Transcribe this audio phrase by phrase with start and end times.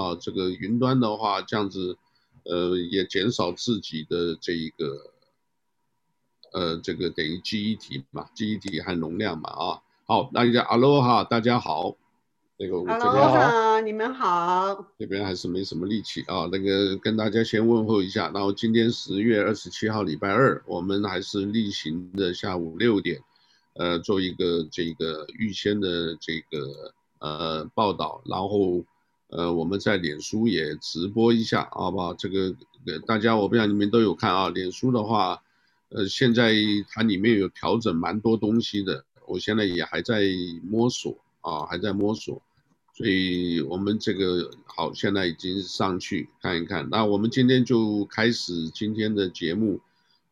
[0.00, 1.98] 啊，这个云端的话，这样子，
[2.44, 5.12] 呃，也减少自己的这一个，
[6.52, 9.82] 呃，这个等于记忆体嘛，记忆体和容量嘛啊。
[10.06, 11.96] 好，那就阿罗哈，大家好。
[12.56, 14.92] 那个我这边好，你们好。
[14.98, 16.46] 这边还是没什么力气啊。
[16.52, 18.30] 那个跟大家先问候一下。
[18.34, 23.18] 然后今天十月二十七号，礼拜二，我们还是例行的下午六点，
[23.76, 28.20] 呃，做一个这个预先的这个呃报道。
[28.26, 28.84] 然后
[29.30, 32.12] 呃，我们在脸书也直播一下，好不好？
[32.14, 32.54] 这个
[33.06, 34.48] 大家我不知道你们都有看啊。
[34.48, 35.42] 脸书的话，
[35.90, 36.52] 呃，现在
[36.90, 40.22] 它里面有调整蛮多东西的，我现在也还在
[40.62, 42.42] 摸索啊，还在摸索。
[42.92, 46.88] 所以我们这个好，现在已经上去看一看。
[46.90, 49.80] 那我们今天就开始今天的节目。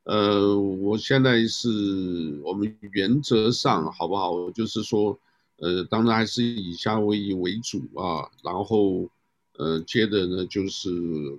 [0.05, 4.51] 呃，我现在是我们原则上好不好？
[4.51, 5.19] 就是说，
[5.59, 8.31] 呃，当然还是以夏威夷为主啊。
[8.43, 9.09] 然后，
[9.57, 10.91] 呃，接着呢就是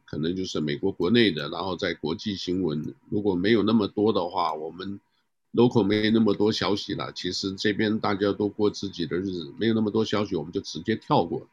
[0.05, 4.99] 可能就是美国国内的，然后在国际新闻，如果没有那么多的话，我们。
[5.51, 11.47] local 没那么多消息了，其实这边大家都过自己的日子，没有那么多消息，我们就直接跳过，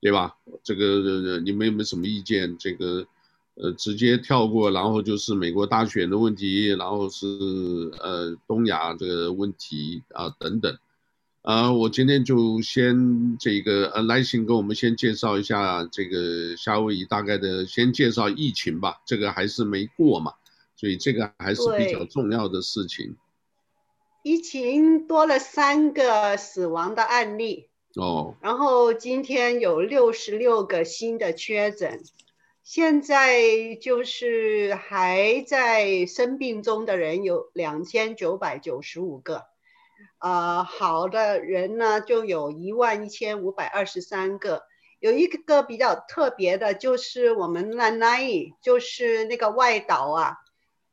[0.00, 0.36] 对吧？
[0.64, 2.58] 这个你们有没有什么意见？
[2.58, 3.06] 这个
[3.54, 7.24] 呃，直接跳过，然后就是美国大选的问题，然后是
[8.00, 10.76] 呃东亚这个问题啊等等。
[11.46, 20.32] 啊、呃，我今天就先这个呃来信跟我们先介绍一下这个夏威夷大概的，先介绍疫情吧，这个还是没过嘛，
[20.74, 23.14] 所以这个还是比较重要的事情。
[24.24, 32.02] 疫情多了三个死亡的案例哦，然后今天有六十六个新的确诊，
[32.64, 39.44] 现在就是还在生病中的人有两千九百九十五个，
[40.18, 44.64] 呃，好的人呢就有一万一千五百二十三个，
[44.98, 48.18] 有一个比较特别的就是我们那那
[48.60, 50.36] 就是那个外岛啊，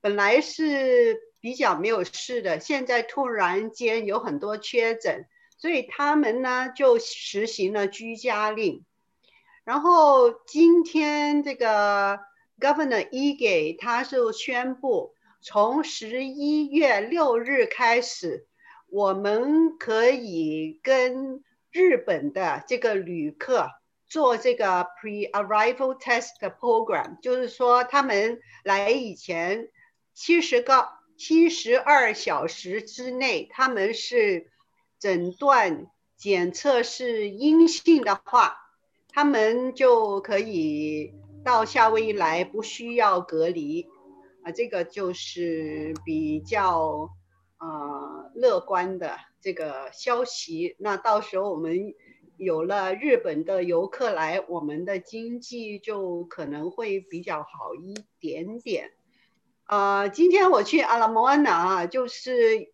[0.01, 1.19] 本来是。
[1.43, 5.25] 比较没有事的，现在突然间有很多确诊，
[5.57, 8.85] 所以他们呢就实行了居家令。
[9.65, 12.17] 然后今天这个
[12.57, 18.47] Governor Ige 他就宣布，从十一月六日开始，
[18.93, 23.67] 我们可以跟日本的这个旅客
[24.07, 29.69] 做这个 pre-arrival test program，就是说他们来以前
[30.13, 30.87] 七十个。
[31.15, 34.49] 七十二小时之内，他们是
[34.99, 35.85] 诊断
[36.17, 38.57] 检测是阴性的话，
[39.09, 41.13] 他们就可以
[41.45, 43.87] 到夏威夷来，不需要隔离。
[44.43, 47.09] 啊，这个就是比较
[47.63, 50.75] 呃乐观的这个消息。
[50.79, 51.93] 那到时候我们
[52.35, 58.91] 有了日本的游客来，我们的经济就可能会比较好一点点。
[59.65, 62.73] 呃，今天我去阿拉莫安娜，就是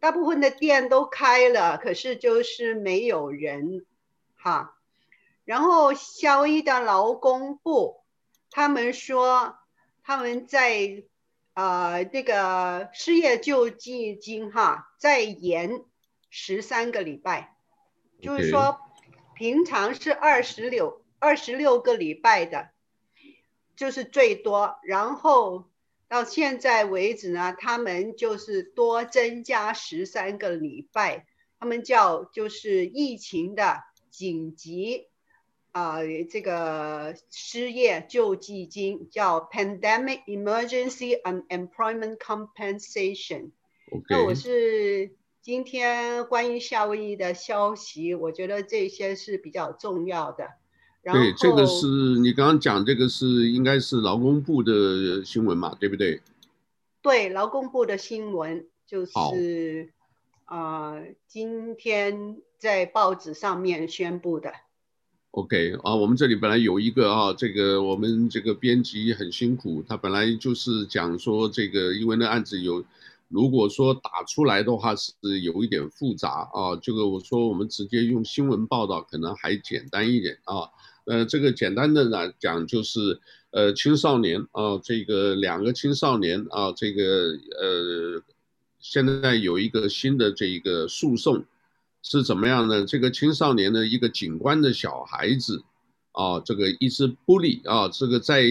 [0.00, 3.84] 大部分的店都开了，可是就是没有人，
[4.36, 4.74] 哈。
[5.44, 8.04] 然后夏威夷的劳工部，
[8.50, 9.58] 他们说
[10.02, 11.04] 他们在
[11.60, 15.84] 呃这个失业救济金哈再延
[16.30, 17.56] 十三个礼拜
[18.22, 18.80] 就是说
[19.34, 22.70] 平常是二十六二十六个礼拜的，
[23.76, 25.68] 就是最多，然后。
[26.08, 31.24] 到现在为止呢，他们就是多增加十三个礼拜，
[31.60, 35.06] 他们叫就是疫情的紧急
[35.72, 43.50] 啊、呃，这个失业救济金叫 Pandemic Emergency Unemployment Compensation。
[44.08, 50.48] 那我是今天关于夏威夷的消息，我觉得这些是比较重要的。
[51.02, 51.86] 对，这个是
[52.20, 56.20] 你刚刚讲这个是应该是劳工部的新闻嘛，对不对？
[57.00, 59.92] 对，劳工部的新闻就是，
[60.44, 64.52] 啊、呃，今天在报纸上面宣布的。
[65.32, 72.84] OK 啊，我们这里本来有一个啊，这个我们这个编辑很辛苦，他本来就是讲说这个，因为那案子有，
[73.28, 75.12] 如果说打出来的话是
[75.42, 80.68] 有一点复杂啊，这个我说我们直接用新闻报道可能还简单一点啊。
[81.04, 83.20] 呃，这个简单的来讲就是，
[83.52, 87.02] 呃，青少年啊，这个两个青少年啊，这个
[87.60, 88.22] 呃，
[88.80, 91.44] 现在有一个新的这一个诉讼，
[92.02, 92.84] 是怎么样呢？
[92.84, 95.62] 这个青少年的一个警官的小孩子，
[96.12, 98.44] 啊，这个一直 bully 啊，这个在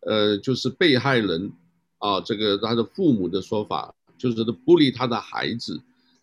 [0.00, 1.52] 呃，就是被害人
[1.98, 5.80] 啊，这个他的父母的说法，就是 bully 他的孩子。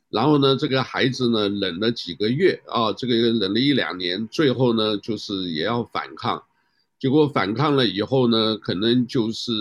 [0.09, 6.43] 然后呢，这个孩子呢，忍了几个月啊，这个忍了一两年，最后呢，就是也要反抗，
[6.99, 9.53] 结果反抗了以后呢，可能就是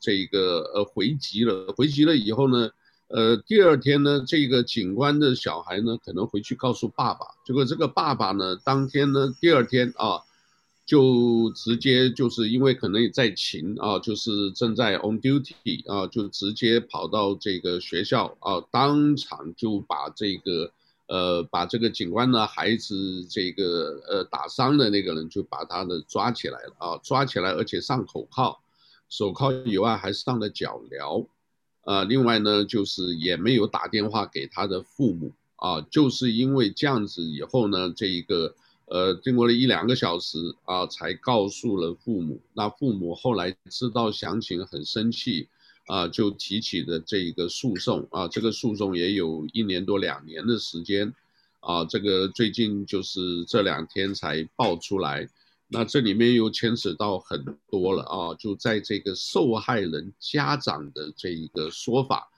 [0.00, 2.70] 这个呃回击了，回击了以后呢，
[3.12, 10.22] 呃第二天呢，这个警官的小孩呢可能回去告诉爸爸，结果这个爸爸呢当天呢第二天啊，
[10.86, 20.72] 就直接就是因为可能也在勤啊，就是正在 on duty 啊，就直接跑到这个学校啊，当场就把这个。
[21.08, 28.56] 呃，把这个警官的孩子这个呃打伤的那个人，就把他的抓起来了啊，抓起来，而且上口铐，
[29.10, 31.26] 手铐以外还上了脚镣，
[31.84, 38.54] 呃，另外呢，就是也没有打电话给他的父母啊，就是因为这样子以后呢，这一个
[38.86, 45.48] 呃，经过了一两个小时啊，才告诉了父母，那父母后来知道详情，很生气。
[45.88, 51.12] 啊，就提起的这一个诉讼啊，这个诉讼也有一年多两年的时间，
[51.58, 55.28] 啊，这个最近就是这两天才爆出来，
[55.72, 62.28] 那这里面又牵扯到很多了啊，就在这个受害人家长的这一个说法，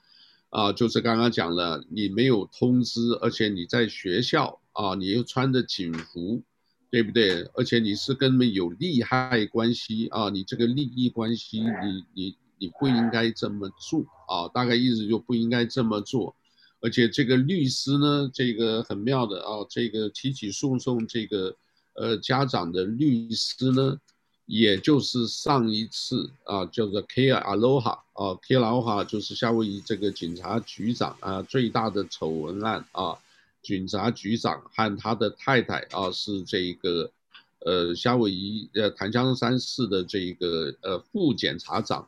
[0.49, 6.41] 啊，就是刚刚讲了，你没有通知，而且你在学校啊，你又穿着警服，
[6.89, 7.43] 对不对？
[7.53, 12.37] 而且你是跟他们有利害关系啊，你这个利益关系，你你。
[12.57, 13.99] 你不应该这么做
[14.29, 16.33] 啊，大概意思就不应该这么做，
[16.79, 21.53] 而且这个律师呢，这个很妙的啊，这个提起诉讼这个
[21.95, 23.99] 呃家长的律师呢，
[24.45, 33.17] 也就是上一次啊叫做 Kia Aloha 啊，Kia Aloha 就是夏威夷这个警察局长啊最大的丑闻案啊，
[33.61, 37.11] 警察局长和他的太太啊是这个
[37.59, 42.07] 呃夏威夷呃檀香山市的这个呃副检察长。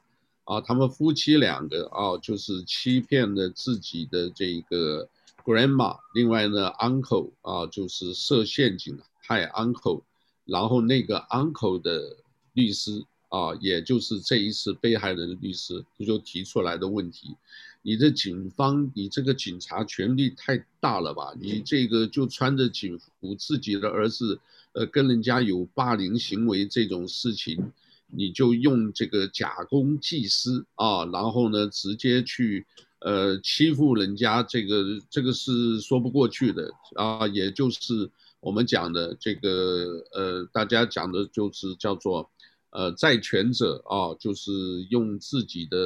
[0.49, 5.05] 啊，他们夫妻两个啊，就是欺骗了自己的这个
[5.43, 8.97] grandma，另外呢，uncle 啊，就是设陷阱
[9.27, 10.01] 害 uncle，
[10.45, 12.15] 然后那个 uncle 的
[12.53, 17.35] 律师啊，也就是这一次被害人的律师，他就提出来的问题，
[17.81, 21.33] 你的警方，你这个警察权力太大了吧？
[21.39, 24.39] 你这个就穿着警服，自己的儿子，
[24.71, 27.71] 呃，跟人家有霸凌行为这种事情。
[28.09, 32.65] 你就用这个假公济私啊，然后呢，直接去
[33.01, 42.29] 呃欺负人家，这个这个是说不过去的啊，也就是我们讲的这个呃，大家讲的就是叫做
[42.69, 44.51] 呃债权者啊，就是
[44.89, 45.77] 用自己的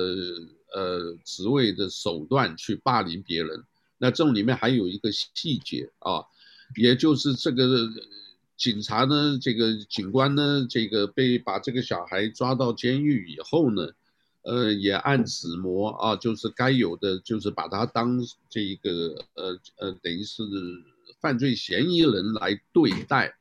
[0.73, 3.63] 呃职位的手段去霸凌别人。
[3.97, 6.25] 那这里面还有一个细节啊，
[6.75, 7.89] 也就是这个。
[8.57, 13.89] 警察呢，这个警官呢，这个被把这个小孩抓到监狱以后呢，
[14.43, 18.21] 呃，也按指模啊，就是该有的，就是把他当
[18.51, 20.43] 这一个呃呃，等于是
[21.21, 23.35] 犯罪嫌疑人来对待，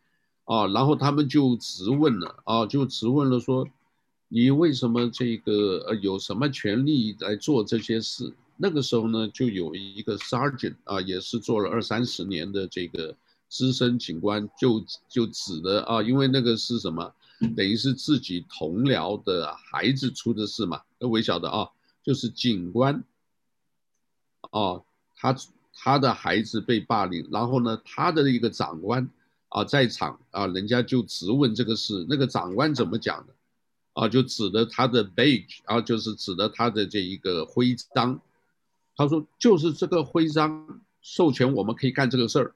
[0.44, 3.66] 啊，然后他们就质问了啊，就质问了说，
[4.28, 8.32] 你为什么这个呃有什么权利来做这些事？
[8.56, 13.16] 那个时候呢，就有一个 sergeant 啊，也是做了二三十年的这个。
[13.52, 17.12] 资深警官就就指的啊，因为那个是什么，
[17.56, 21.68] 等于是自己同僚的孩子出的事嘛，那微小的啊，
[22.00, 23.02] 就是警官，
[24.52, 24.80] 啊，
[25.16, 25.36] 他
[25.82, 29.08] 他的孩子被霸凌，然后呢，他的一个长官
[29.48, 33.32] 啊在场啊，人家就质问这个事，那个长官怎么讲的？
[33.94, 38.20] 啊，就指的他的 badge，啊就是指的他的这一个徽章，
[38.94, 42.54] 他说就是这个徽章授权我们可以干这个事儿。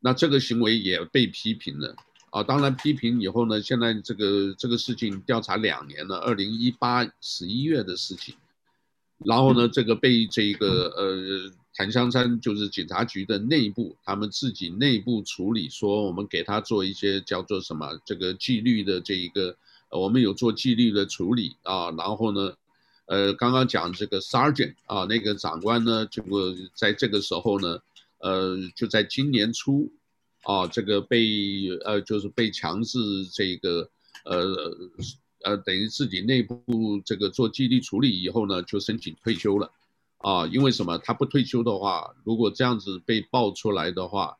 [0.00, 1.96] 那这个行为也被批评了
[2.30, 2.42] 啊！
[2.42, 8.34] 当然批评以后呢，现在这个这个事情调查两年了，二零一八十一月的事情，
[9.24, 19.56] 然后呢，这个被这个呃檀香山就是警察局的内部，他们自己内部处理，说我们给他做一些叫做什么这个纪律的这一个，
[19.90, 22.54] 我们有做纪律的处理啊，然后呢，
[23.06, 27.78] 呃，刚刚讲这个 sergeant 啊，那个长官呢，这个在这个时候呢。
[28.24, 29.90] 呃，就在今年初，
[30.44, 32.98] 啊，这个被呃，就是被强制
[33.32, 33.90] 这个
[34.24, 34.46] 呃
[35.42, 39.72] 呃，等于自己内部这个做纪律处理以后呢，就申请退休了，
[40.22, 40.96] 啊，因为什么？
[40.98, 44.38] 他不退休的话，如果这样子被爆出来的话，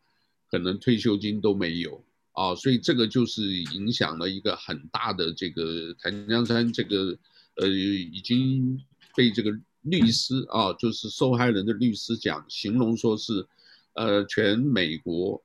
[0.51, 7.19] 可能退休金都没有，啊，所以这个就是影响了一个很大的这个檀江山这个
[7.57, 8.81] 呃，已经
[9.15, 9.51] 被这个
[9.83, 13.47] 律师啊，就是受害人的律师讲，形容说是。
[13.95, 15.45] 呃，全美国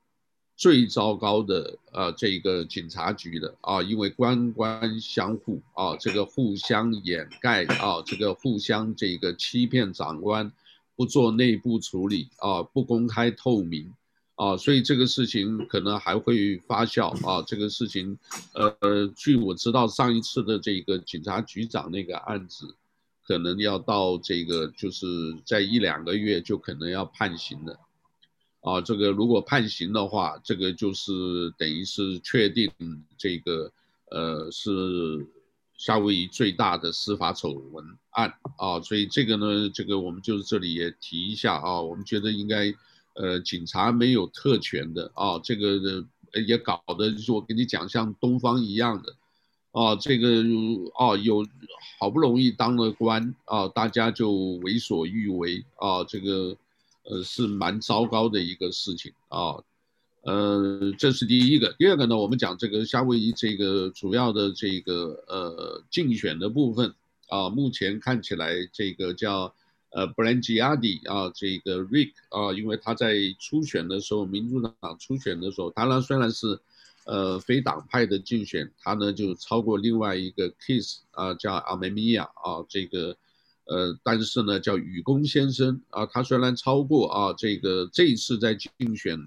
[0.58, 10.52] 最糟糕的呃这个警察局的啊，因为官官相护啊，这个互相掩盖啊，这个互相这个欺骗长官，
[10.96, 13.94] 不做内部处理啊，不公开透明
[14.34, 17.44] 啊，所以这个事情可能还会发酵啊。
[17.46, 18.18] 这个事情，
[18.54, 22.76] 呃，据我知道，上一次的这个警察局长那个案子，
[23.28, 25.06] 可能要到这个就是
[25.46, 27.80] 在一两个月就可能要判刑了。
[28.68, 31.12] 啊，这个如果判刑的话，这个就是
[31.58, 32.70] 等于是确定
[33.18, 33.72] 这个
[34.12, 35.26] 呃是
[35.78, 38.82] 夏威夷最大的司法丑闻案啊。
[38.82, 42.74] 所以这个呢，这个我们就是这里也提一下啊，我们觉得应该。
[43.20, 46.06] 呃，警察没有特权的啊，这个
[46.46, 49.16] 也搞得就是我跟你讲，像东方一样的，
[49.72, 50.44] 啊，这个
[50.94, 51.44] 啊有
[51.98, 54.32] 好不容易当了官啊，大家就
[54.62, 56.56] 为所欲为啊，这个
[57.10, 59.64] 呃是蛮糟糕的一个事情啊，
[60.22, 61.74] 呃，这是第一个。
[61.80, 66.94] 第二个呢，我们讲这个夏威夷这个主要的这个呃竞选的部分
[67.30, 69.54] 啊，目前看起来这个叫。
[69.90, 76.60] 呃，Blangiardi 啊，这个 Rick 啊，因为他在初选的时候，民主党初选的时候，当然虽然是
[77.06, 83.16] 呃非党派的竞选，他呢就超过另外一个 Kiss 啊，叫 Amemiya 啊，这个
[83.68, 89.18] 呃，但是呢叫雨公先生啊，他虽然超过啊，这个这一次在竞选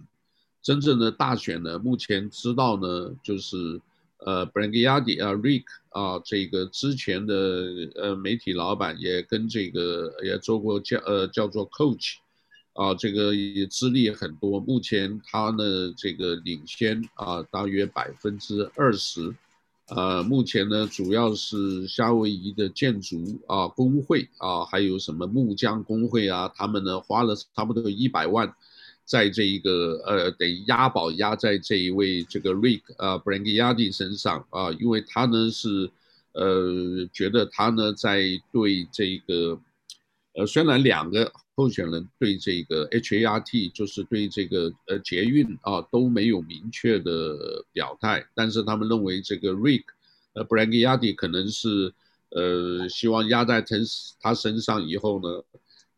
[0.63, 3.81] 真正的大选呢，目前知道呢就是。
[4.23, 7.35] 呃，Blangiardi 啊，Rick 啊，这个之前的
[7.95, 12.17] 呃媒体老板也跟这个也做过叫呃叫做 Coach，
[12.75, 14.61] 啊，这个也资历很多。
[14.61, 19.35] 目前他呢这个领先啊，大约百分之二十。
[19.91, 28.55] 呃，目前呢主要是夏威夷的建筑啊工会啊，还有什么木匠工会啊，他们呢花了差不多一百万。
[29.05, 35.91] 在这一个呃，等押宝押在这一位这个 Rick 啊 Blangiardi 身上啊，因为他呢是
[36.33, 39.59] 呃觉得他呢在对这个
[40.35, 49.85] 呃虽然两个候选人对这个 HART 就是对这个呃捷运啊都没有明确的表态，但是他们认为这个 Rick
[50.33, 51.93] 呃 b r a n g y a d i 可能是
[52.31, 53.77] 呃希望压在他
[54.21, 55.45] 他身上以后呢。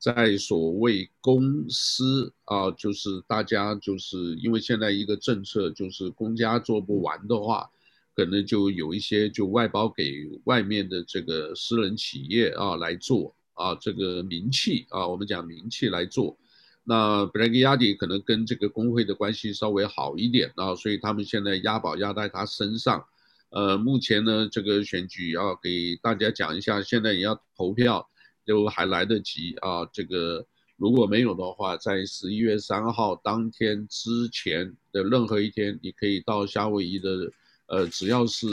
[0.02, 7.70] 在所谓公私啊，就是大家就是因为现在一个政策就是公家做不完的话，
[8.12, 16.38] 可能就有一些就外包给外面的这个私人企业啊来做啊，这个名气啊，我们讲名气来做。
[16.84, 23.04] 那 Blangiardi 可能跟这个工会的关系稍微好一点啊，所以他们现在押宝押在他身上。
[23.50, 28.08] 呃，目前呢，这个选举要给大家讲一下，现在也要投票。
[28.44, 29.88] 都还来得及啊！
[29.92, 30.44] 这个
[30.76, 37.30] 如果没有的话，在十一月三号当天之前的任何一天，你可以到夏威夷的，
[37.72, 38.46] 呃，只要是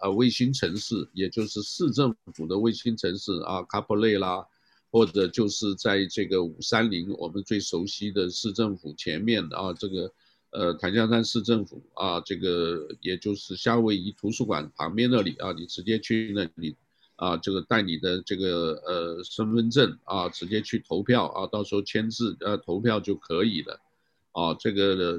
[0.00, 4.44] 呃卫星城市，也就是市政府的卫星城市啊，Kapolei 啦，
[4.90, 10.12] 或者就是在这个五三零我们最熟悉的市政府前面的啊，这个
[10.50, 16.74] 呃檀香山市政府啊，这个也就是夏威夷图书馆旁边那里啊，你直接去那里。
[17.16, 23.78] 啊，这个带你的这个呃身份证啊，直接去投票啊，到时候签字呃投票就可以了，
[24.32, 25.18] 啊，这个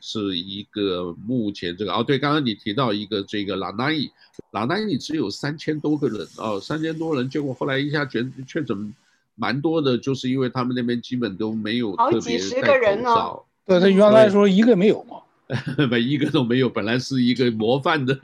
[0.00, 4.10] 是一个目前这个哦，对，刚刚你提到一个这个拉纳伊，
[4.52, 8.94] 拉纳伊只有三千多个人哦，三千多人，结果后来一下确确诊
[9.34, 15.16] 蛮多的，就是因为他们那边基本都没有特别戴口罩，对他原来说一个没有嘛，
[15.90, 18.18] 每一个都没有，本来是一个模范的。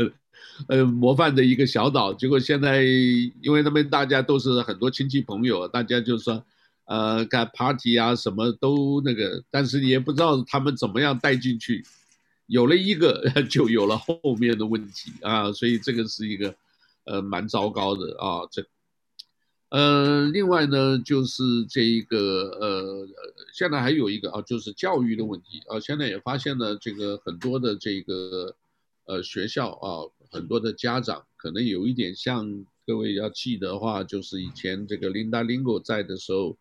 [0.68, 6.42] 呃，模范的一个小岛，结果现在因为他们大家都是很多亲戚朋友，大家就说，
[6.86, 11.84] 呃，干 party 啊，什么都那个，但是也不知道他们怎么样带进去，
[12.46, 16.54] 有了一个 就有了后面的问题啊，所以这个是一个
[17.04, 18.64] 呃蛮糟糕的啊，这，
[19.68, 23.08] 呃，另外呢就是这一个呃，
[23.52, 28.56] 现在还有一个啊，就是教育的问题啊，现在也发现了这个很多的这个
[29.04, 30.10] 呃学校啊。
[30.28, 36.56] 很多的家长可能有一点像各位要记得话，就是以前这个 Linda Lingo 在的时候，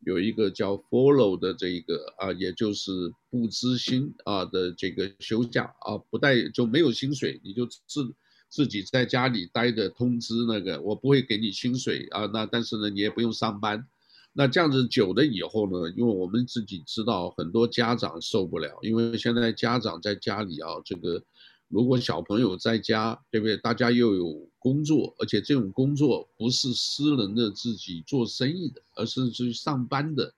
[0.00, 2.90] 有一个叫 Follow 的这个啊，也就是
[3.28, 8.14] 不支薪啊的这个休假啊，不带就没有薪水，你就自
[8.48, 13.86] 自己在家里待着，通知那个我不会给你薪水啊，那但是呢你也不用上班，
[14.32, 21.22] 那这样子久了以后呢，因为我们自己知道很多家长受不了，因为现在家长在家里啊这个。
[21.68, 23.56] 如果小朋友在家，对不对？
[23.56, 30.32] 大家又有工作，而且这种工作不是私人的自己做生意的，而是去上班的。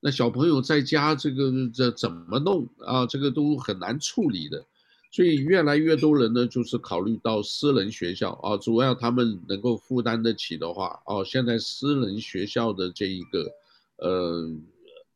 [0.00, 3.04] 那小朋友在家，这个这怎么弄啊？
[3.04, 4.64] 这个都很难处理的。
[5.10, 13.50] 所以越来越多人呢，就是考虑到私人学校啊，主要他们能够负担得起的话，哦，现在私人学校的这一个，
[13.96, 14.50] 呃。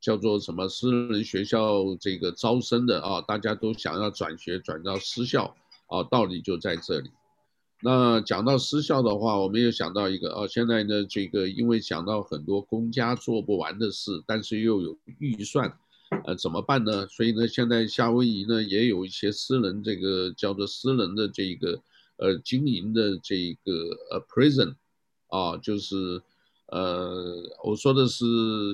[0.05, 5.57] 叫做什么私人学校这个招生的啊，大家都想要转学转到私校
[5.87, 7.11] 啊，道理就在这里。
[7.81, 15.73] 那讲到私校的话，我们又想到一个啊，现在呢这个因为想到很多公家做不完的事，但是又有预算，
[16.27, 17.07] 呃，怎么办呢？
[17.07, 21.81] 所以呢，现在夏威夷呢也有一些私人这个叫做私人的这个
[22.19, 23.73] 呃经营的这个
[24.11, 24.75] 呃 prison
[25.29, 26.21] 啊，就是。
[26.75, 28.25] 呃，我说的是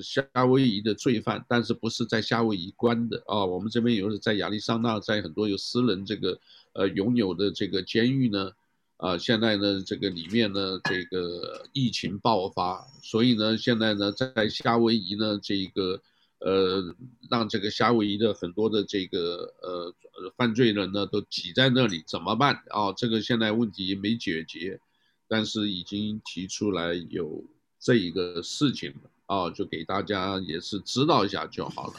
[0.03, 3.45] 夏威夷的罪犯，但是不是在夏威夷关的啊？
[3.45, 6.41] 我们这边有在亚利桑那，在很多有私人这个
[6.73, 8.53] 呃拥有的这个监狱呢，
[8.97, 16.01] 啊，现在呢这个里面呢这个疫情爆发，所以呢现在呢在夏威夷呢这个
[16.39, 16.83] 呃
[17.31, 19.95] 让这个夏威夷的很多的这个呃
[20.39, 22.95] 犯罪人呢都挤在那里，怎么办啊？
[22.97, 24.81] 这个现在问题没解决，
[25.29, 27.45] 但是已经提出来有。
[27.81, 28.93] 这一个事情
[29.25, 31.95] 啊，就给大家也是知道一下就好了，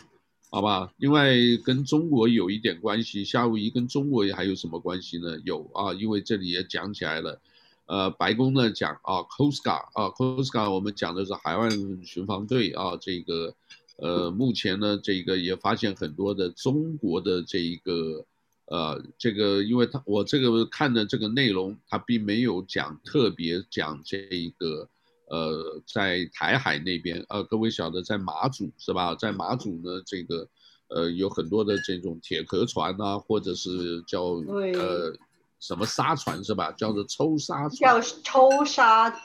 [0.51, 0.93] 好吧？
[0.97, 1.33] 另外
[1.65, 5.39] 跟中国有一点关系，夏威夷跟中国还有什么关系呢？
[5.43, 7.41] 有啊，因为这里也讲起来了，
[7.87, 13.55] 呃，白宫呢讲啊，Costa 啊，Costa 我们讲的是海岸巡防队啊，这个
[13.95, 18.23] 呃，目前呢这个也发现很多的中国的这一个
[18.65, 24.87] 呃，这个因为他我这个看的这个内容，他并没有讲特别讲这一个。
[25.31, 29.15] 呃，在台海那边，呃，各位晓得，在马祖是吧？
[29.15, 30.45] 在马祖呢，这个，
[30.89, 35.15] 呃，有很多的这种铁壳船啊，或者是叫呃
[35.57, 36.73] 什么沙船是吧？
[36.73, 37.71] 叫做抽沙船。
[37.71, 39.15] 叫抽沙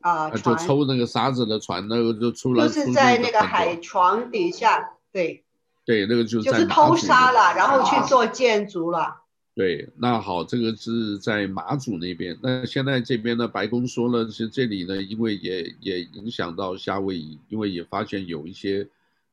[0.00, 2.64] 啊，就抽那个沙子的船，那个就出来。
[2.68, 5.44] 就是在那个海床底下，对。
[5.84, 6.44] 对，那个就是。
[6.44, 9.22] 就是偷沙了，然后去做建筑了。
[9.58, 12.38] 对，那好，这个是在马祖那边。
[12.40, 18.86] 那现在这边呢，白宫说了，是这里呢，因为也也影响到夏威夷，因为也发现有一些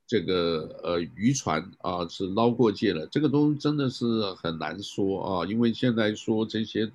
[0.07, 3.05] 这个呃渔船啊是捞过界了。
[3.05, 6.91] 这个东西真的是很难说啊，因为现在说这些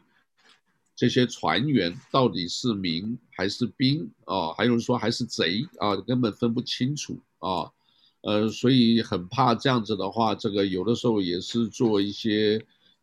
[0.97, 7.71] 这些船员到底是民还是兵啊，还有说还是贼啊，根本分不清楚啊。
[8.23, 12.61] 呃，所以很怕这样子的话，这个有的时候也是做一些。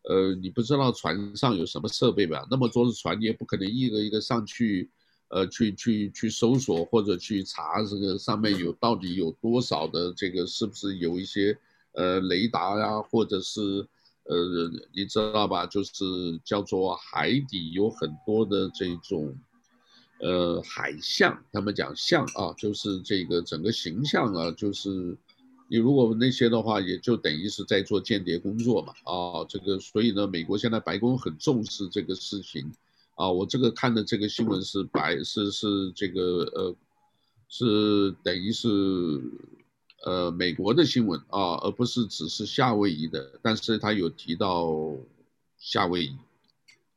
[0.08, 2.46] 呃，你不知道船上有什么设备吧？
[2.50, 4.88] 那么多的船，你也不可能一个一个上去，
[5.28, 11.58] 呃，去去去搜索或者去查这个上面有到底有多少的这个是不是有一些
[11.92, 13.86] 呃雷达呀、或者是
[14.24, 15.66] 呃你知道吧？
[15.66, 19.36] 就是叫做海底有很多的这种
[20.20, 25.18] 呃海象，他们讲象啊，就是这个整个形象啊，就是。
[25.70, 32.72] 你如果那些的话，也就等于是在做间谍工作嘛，啊，这个所以呢，美国现在白宫很重视这个事情，
[33.16, 36.22] 啊，我这个看的这个新闻是白是是这个
[36.54, 36.74] 呃，
[37.50, 38.66] 是等于是
[40.06, 44.96] 呃美国的新闻啊，而不是只是夏威夷的，但是他有提到
[45.58, 46.16] 夏威夷，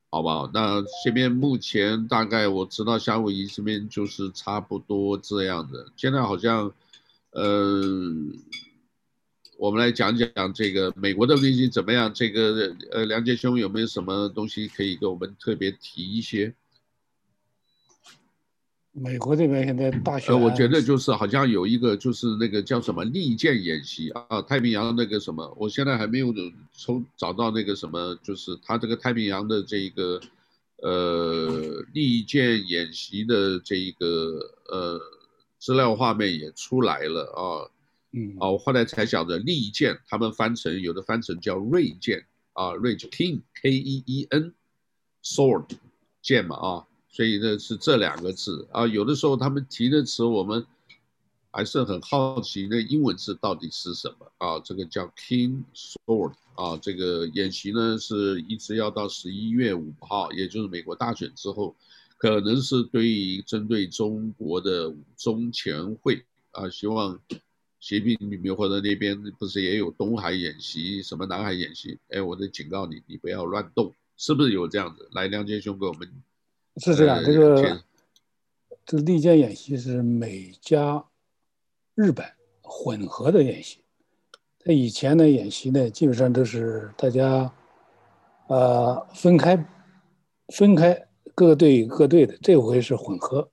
[0.09, 0.49] 好不好？
[0.53, 6.71] 那这边目前大概我知道夏威夷这边就是差不多这样的，现在好像。
[7.31, 7.81] 呃，
[9.57, 12.13] 我们来讲讲这个美国的危机怎么样？
[12.13, 16.53] 这个呃，梁杰兄有没有什么东西可以给我们特别提一些？
[18.91, 26.33] 美国这边现在大选，呃，我觉得就是好像有一个就是那个叫什么利剑演习啊，太平洋那个什么，我现在还没有
[26.73, 30.19] 从找到那个什么，就是他这个太平洋的这个
[30.81, 34.99] 呃利剑演习的这一个呃。
[35.61, 37.69] 资料画面也出来了啊，
[38.13, 45.69] 嗯，哦，我后来才晓得利剑，他们翻成有的翻成叫锐剑啊，锐剑 King K E E N，sword
[46.19, 50.65] 剑嘛啊，所以呢是这两个字啊，有的时候他们提的词我们
[51.51, 54.59] 还是很好奇，那英文字到底是什么啊？
[54.61, 61.75] 这个叫 King Sword 啊，这个演习呢是一直要到十一月五号，也就是美国大选之后。
[62.21, 67.19] 可能是对于针对中国的五中全会啊，希望
[67.79, 71.97] 习近平或者那边不是也有东海演习，什么南海演习？
[72.09, 75.09] 哎，我得警告你，你不要乱动，是不是有这样子？
[75.13, 76.07] 来，梁杰兄给我们
[76.77, 77.83] 是这样，呃、这个
[78.85, 81.03] 这个利剑演习是美加
[81.95, 82.23] 日本
[82.61, 83.79] 混合的演习。
[84.59, 87.51] 在以前的演习呢，基本上都是大家
[88.45, 89.57] 呃分开
[90.49, 91.07] 分开。
[91.35, 93.49] 各队各队的，这回是混合，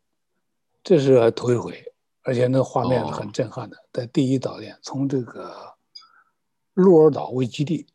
[0.82, 5.52] 这是头一回，而且那画面是很震撼的，在第一岛链，从这个
[6.74, 7.86] 鹿儿岛为基地，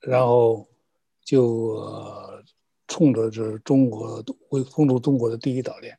[0.00, 0.66] 然后
[1.24, 1.80] 就
[2.86, 5.98] 冲着这中国为封住中国的第一岛链，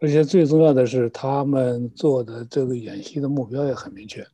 [0.00, 4.26] 而且最重要的是，他们做的这个演习的目标也很明确。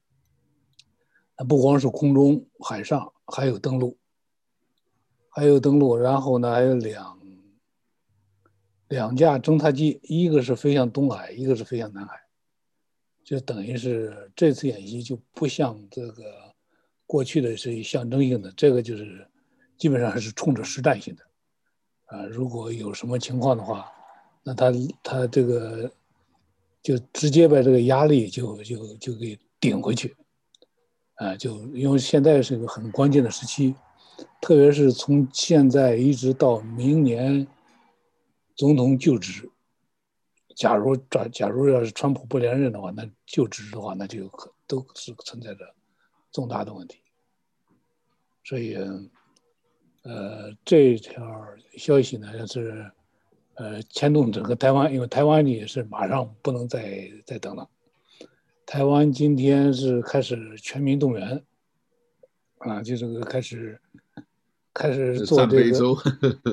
[1.46, 3.96] 不光是空中、海上，还有登陆，
[5.28, 7.17] 还有登陆，然后呢，还有两
[8.88, 12.20] 两架侦察机，一个是飞向东海，一个是飞向南海，
[13.24, 16.24] 就等于是这次演习就不像这个
[17.06, 19.26] 过去的是象征性的，这个就是
[19.76, 21.22] 基本上还是冲着实战性的。
[22.06, 23.92] 啊，如果有什么情况的话。
[24.44, 24.72] 那他
[25.02, 25.90] 他这个
[26.82, 30.16] 就直接把这个压力就就就给顶回去，
[31.16, 33.74] 啊，就因为现在是一个很关键的时期，
[34.40, 37.46] 特别是从现在一直到明年
[38.58, 39.50] 总统就职，
[40.54, 45.74] 假如假假如要是川普不连任的话，那就职的话，那就可都是存在着
[46.30, 46.98] 重大的问题，
[48.44, 48.76] 所以，
[50.02, 51.46] 呃，这条
[51.78, 52.90] 消息呢，是。
[53.60, 57.68] 呃，牵动整个台湾，因为台湾也是马上不能再再等了。
[58.64, 61.44] 台湾今天是开始全民动员，
[62.58, 63.80] 啊，就这个开始
[64.78, 65.78] 开始做这个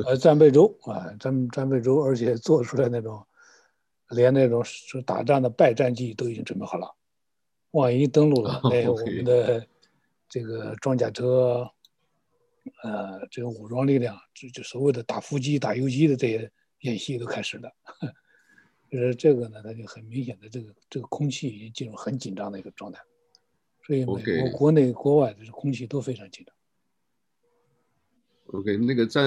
[0.05, 3.23] 呃，战备周啊，战战备周，而且做出来那种
[4.09, 6.95] 连那种是打仗的败战绩都已经准备好了，
[7.71, 8.99] 万一登陆了，那、oh.
[8.99, 9.67] 我们的
[10.27, 11.69] 这个装甲车，
[12.83, 16.51] 呃，这个武装力量，就就所谓的打伏击、打游击的这些。
[16.81, 17.71] 演习都开始了，
[18.91, 23.01] 就是这个呢，它就很明显的，这个这个空气已经进入很紧张的一个状态，
[23.87, 26.54] 所以美国国内国外的空气都非常紧张。
[28.47, 29.23] OK，那个战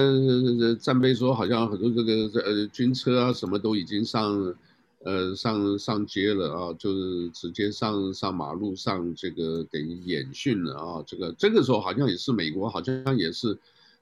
[0.79, 4.55] 战备说好像很多这个呃军车啊什么都已经上
[5.03, 13.57] 呃上上街了啊，就是直接上上马路上这个等于演训了啊，这个这个时候好像也是美国好像也是。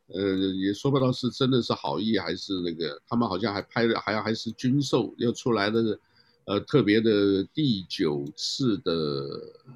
[0.10, 6.00] 呃，也说不到是真的是好意还是那个，他们好像还拍了，还还是军售又出来的，
[6.46, 9.28] 呃，特别的第九次的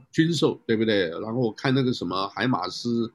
[0.10, 1.10] 军售，对不对？
[1.10, 3.12] 然后我看那个什么海马斯，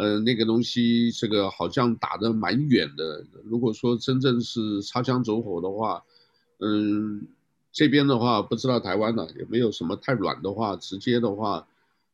[0.00, 3.22] 呃，那个东西，这个好像打得蛮远的。
[3.44, 6.02] 如果说真正是擦枪走火的话，
[6.60, 7.26] 嗯，
[7.70, 11.66] 这边的话不知道台湾呢，也没有什么太软的话，直接的话。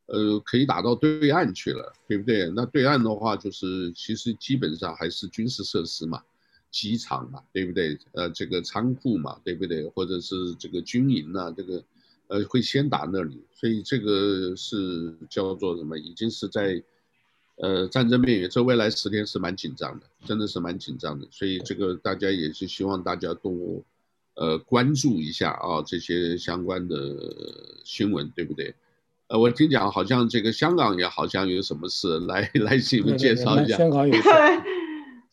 [0.08, 2.48] 呃，可以打到对岸去了，对不对？
[2.54, 6.22] 那对岸的话，就是其实基本上还是军事设施嘛，
[6.70, 7.98] 机场嘛，对不对？
[8.12, 9.84] 呃，这个仓库嘛，对不对？
[9.88, 11.82] 或者是这个军营呐，这个，
[12.28, 15.98] 呃，会先打那里，所以这个是叫做什么？
[15.98, 16.80] 已经是在，
[17.56, 18.50] 呃，战争边缘。
[18.50, 21.26] 这未来十天是蛮紧张的，真的是蛮紧张的。
[21.30, 23.82] 所以这个大家也是希望大家多，
[24.34, 26.96] 呃，关注一下啊，这些相关的
[27.84, 28.74] 新闻，对不对？
[29.28, 33.76] 呃，我听讲好像这个香港也好像有什么事，来来，请你们介绍一下。
[33.76, 34.28] 香港有 事，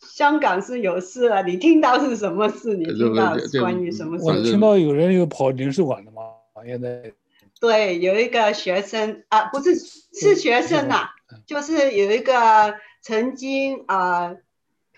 [0.00, 2.76] 香港是有事了，你听到是什么事？
[2.76, 4.24] 你听到是关于什么事？
[4.24, 6.22] 我听到有人有跑领事馆的吗？
[6.66, 7.12] 现在。
[7.60, 11.10] 对，有一个学生啊，不是是学生呐、啊，
[11.46, 14.36] 就是有一个曾经啊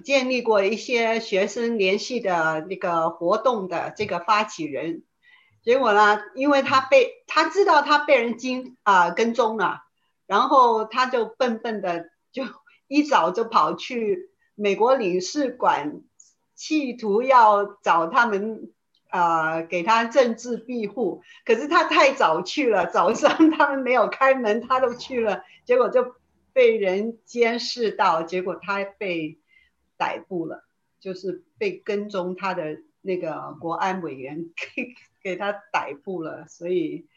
[0.04, 5.02] 建立过一些学生联系的那个活动的这个发起人。
[5.62, 9.80] 结果呢，因为他被他知道他被人惊啊、跟踪了，
[10.26, 12.44] 然后他就笨笨的就
[12.86, 16.02] 一早就跑去美国领事馆，
[16.54, 18.70] 企图要找他们
[19.08, 21.22] 啊、给他政治庇护。
[21.44, 26.14] 可是他太早去了，早上他们没有开门，他都去了，结果就
[26.56, 29.38] 被人监视到，结果他被
[29.98, 30.64] 逮捕了，
[30.98, 34.94] 就是被跟踪他的那个国安委员 给。
[35.26, 37.08] 给他逮捕了，所以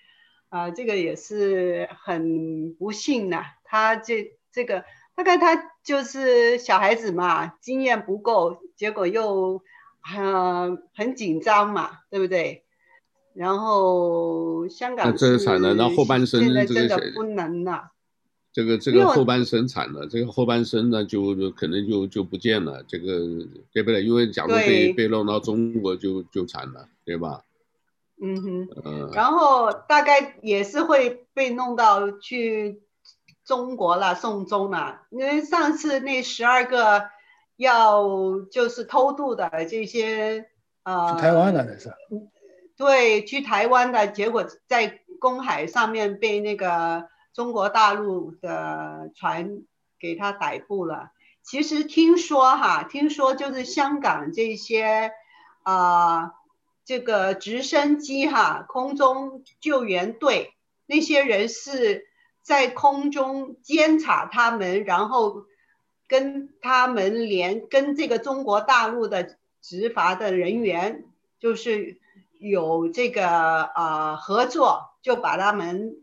[0.49, 3.45] 啊、呃，这个也是很不幸的。
[3.63, 9.61] 他这这个大概他就是小孩子嘛，经验不够，结果又
[10.01, 12.65] 很、呃、很紧张嘛，对不对？
[13.35, 17.91] 然后香港这惨了，然后半生现在真的不能了。
[18.51, 23.19] 这个这个后半生惨了，这个后半生呢就就可能就就不见了，这个
[23.71, 24.03] 对不对？
[24.03, 27.43] 因为假如被被弄到中国就就惨了，对吧？
[28.21, 32.81] 嗯哼，然后大概也是会被弄到去
[33.45, 35.03] 中国了，送终了。
[35.09, 37.05] 因为上次那十二个
[37.55, 40.47] 要就是偷渡的这些
[40.83, 41.93] 呃，去台湾的那是，
[42.75, 49.63] 对，去台湾的结果在公海上面被那个中国大陆的船
[49.99, 51.11] 给他逮捕了。
[51.43, 55.11] 其实听说哈，听说就是香港这些
[55.63, 56.33] 啊。
[56.85, 60.55] 这个直升机哈，空中救援队
[60.87, 62.07] 那些人是
[62.41, 65.43] 在空中监察他们，然后
[66.07, 71.05] 跟他们连跟这个中国大陆的执法的人员，
[71.39, 71.99] 就是
[72.39, 75.95] 有这个呃合作，就把他们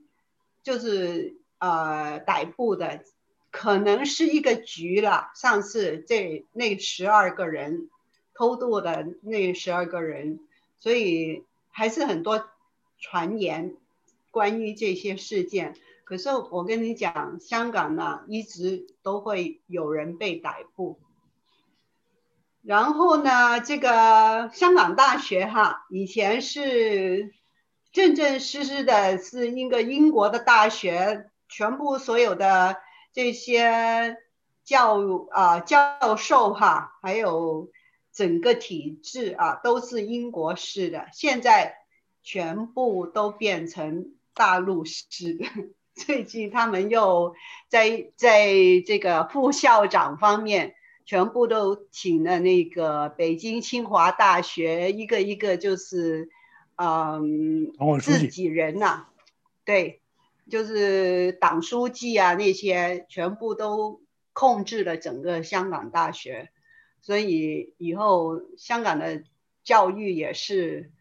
[0.66, 3.04] 就是呃逮捕的，
[3.52, 5.30] 可能是一个局了。
[5.36, 7.88] 上次这那十二个人
[8.34, 10.40] 偷渡的那十二个人，
[10.80, 12.48] 所以还是很多
[12.98, 13.76] 传言
[14.32, 15.76] 关于这些事件。
[16.02, 20.98] 可是我跟你讲，香港呢一直都会有人被逮捕。
[22.62, 27.32] 然后呢，这个香港大学哈，以前是
[27.96, 32.76] 正正式式的是一个英国的大学，全部所有的
[33.14, 34.18] 这些
[34.64, 34.98] 教
[35.30, 37.70] 啊、教授哈，还有
[38.12, 41.06] 整个体制啊，都是英国式的。
[41.14, 41.74] 现在
[42.22, 45.46] 全部都变成大陆式的。
[45.96, 47.34] 最近他们又
[47.70, 48.52] 在在
[48.86, 50.74] 这个副校长方面。
[51.08, 56.28] 全部都请了那个北京清华大学一个一个就是，
[56.76, 59.12] 嗯，自己人呐、啊，
[59.64, 60.00] 对，
[60.50, 66.50] 就是党书记啊那些全部都控制了整个香港大学，
[67.00, 69.24] 所以以后香港的
[69.64, 70.92] 教育也是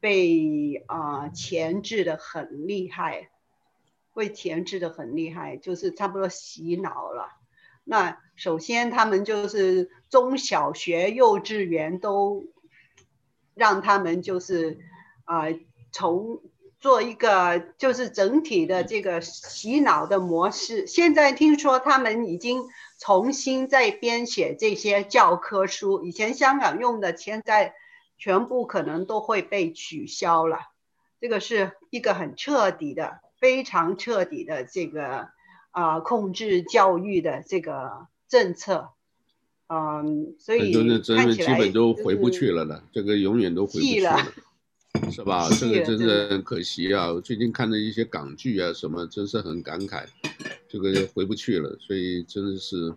[0.00, 3.30] 被啊钳制的很厉害，
[4.12, 7.28] 会钳制的很厉害，就是差不多洗脑了。
[7.82, 12.46] 那首先，他们就是中小学、幼稚园都
[13.54, 14.78] 让他们就是
[15.24, 15.60] 啊、呃，
[15.92, 16.40] 从
[16.80, 20.86] 做一个就是整体的这个洗脑的模式。
[20.86, 22.62] 现在听说他们已经
[22.98, 27.74] 重新在编写这些教科书，以前香港用的，现在
[28.18, 30.58] 全部可能都会被取消了。
[31.20, 35.28] 这个是一个很彻底的、非常彻底的这个。
[35.76, 38.90] 啊，控制教育的这个政策，
[39.66, 44.16] 嗯，所以看起来基本都回不去了呢，这个永远都回不去了，
[45.10, 45.48] 是吧？
[45.58, 47.12] 这个真的很可惜啊！
[47.12, 50.04] 我最近看的一些港剧啊，什么真是很感慨，
[50.68, 52.94] 这个回不去了，所以真的是，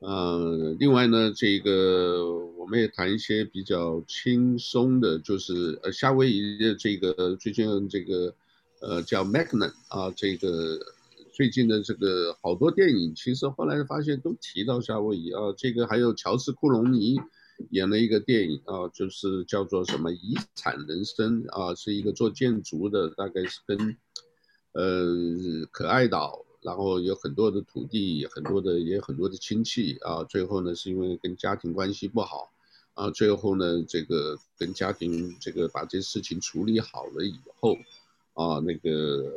[0.00, 8.34] 呃，另外呢，这个我们也谈一些比较轻松的，就是呃，夏威夷的这个最近这个
[8.80, 10.78] 呃叫 Magnet 啊，这个。
[11.34, 15.40] 最近的这个好多电影，其实后来发现都提到夏威夷啊。
[15.56, 17.18] 这个还有乔治·库隆尼
[17.70, 23.96] 演了一个电影啊，就是叫做什么《遗产人生》啊，是一个做建筑的，大概是跟
[24.72, 30.24] 呃可爱岛，然后有很多的土地，很多的也有很多的亲戚啊。
[30.24, 32.52] 最后呢，是因为跟家庭关系不好
[32.94, 37.76] 啊，最后呢，这个跟家庭这个把这事情处理好了以后。
[38.34, 38.90] 啊，那个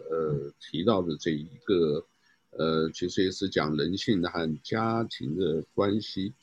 [0.09, 2.05] 呃提到的这一个，
[2.51, 6.33] 呃，其实也是讲人性的和家庭的关系。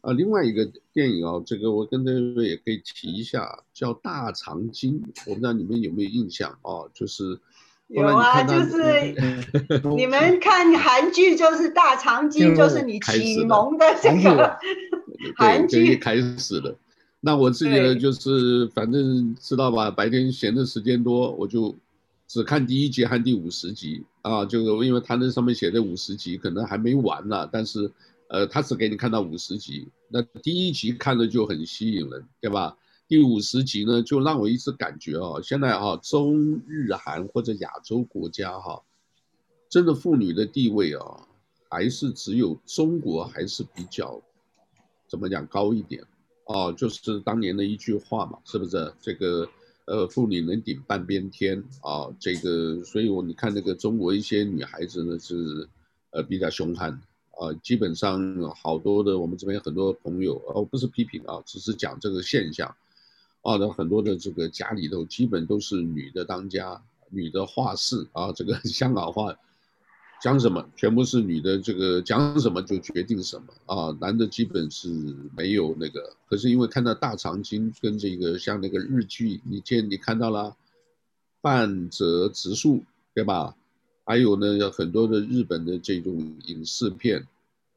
[0.00, 6.88] 啊，另外一个电影啊，这个我跟各位也可以提一下，叫《大长今》，我不知道你们有没有印象啊？
[6.94, 7.38] 就是
[7.88, 9.14] 有啊，就是
[9.96, 14.58] 你 们看韩剧，就是《大长今》，就是你启蒙的这个
[15.36, 16.76] 韩剧开始的。
[17.20, 21.76] 那我自己呢，就是反正知道吧，白天闲的时间多，我就。
[22.32, 27.90] 只看第一集和第五十集啊，就是因为他那上面写的五十集可能还没完呢，但是，
[28.30, 32.76] 呃，他只给你看到五十集，那第一集看着就很吸引人，对吧？
[33.08, 38.80] 第五十集呢，就让我一直感觉啊，现在啊，中日韩或者亚洲国家哈，
[39.68, 41.26] 真的妇女的地位啊，
[41.68, 44.22] 还是只有中国还是比较，
[45.08, 46.02] 怎么讲高一点
[46.46, 46.70] 啊？
[46.72, 49.48] 就是当年的一句话嘛，是不是这个？
[49.86, 55.68] 呃，妇女能顶半边天啊，这个，所以我你看那个中国一些女孩子呢是，
[56.10, 57.00] 呃，比较凶悍
[57.40, 58.20] 啊，基本上
[58.54, 62.68] 好多的我们这边很多朋友，哦，不是批评啊，只是讲这个现象，
[63.40, 69.34] 啊，那很多的这个家里头基本都是女的当家，女的话事啊，这个 香港话。
[70.22, 74.90] 讲什么，全部是女的，这个讲什么就决定什么啊，男的基本是
[75.34, 76.14] 没有那个。
[76.28, 80.54] 可是因为看到大长今跟这个像那个日剧，你见你看到了
[81.40, 83.56] 半泽直树，对吧？
[84.04, 87.26] 还有呢，有很多的日本的这种影视片，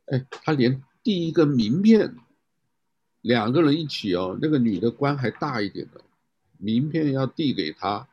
[0.06, 2.16] 哎，他连递一个名片，
[3.22, 6.02] 两个人一起哦，那个女的官还大一点的，
[6.58, 8.08] 名片要递给他，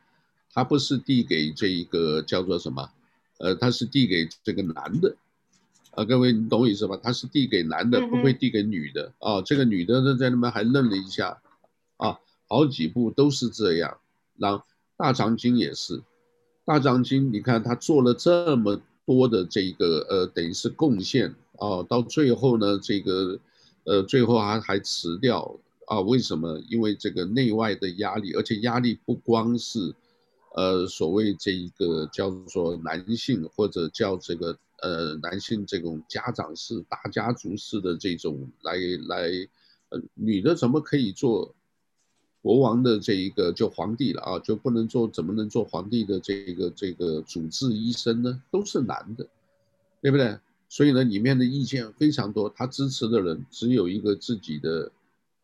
[0.53, 2.91] 他不是递给这一个叫做什么？
[3.39, 5.15] 呃，他是递给这个男的，
[5.91, 6.99] 啊，各位你懂我意思吧？
[7.01, 9.41] 他是递给男的，不会递给女的啊。
[9.41, 11.41] 这个女的呢，在那边还愣了一下，
[11.97, 13.97] 啊，好几部都是这样。
[14.37, 14.63] 然后
[14.95, 16.03] 大长今也是，
[16.71, 23.37] 大长今，你看他做了这么多的这个呃，等于是贡献啊，到最后呢，这个
[23.83, 25.53] 呃，最后还还辞掉
[25.87, 26.57] 啊，为什么？
[26.69, 29.93] 因为这个内外的压力，而且压力不光是，
[30.55, 38.77] 呃，所谓这一个叫做男性或者叫这个呃男性这种家长式大家族式的这种来
[39.09, 39.29] 来，
[39.89, 41.53] 呃，女的怎么可以做
[42.41, 44.39] 国王的这一个就皇帝了啊？
[44.39, 48.41] 就不能做怎么能做皇帝的这个这个主治医生呢？
[48.49, 49.27] 都是男的，
[50.01, 50.39] 对不对？
[50.67, 54.91] 所以呢，里面的意见非常多，他支持的人只有一个自己的，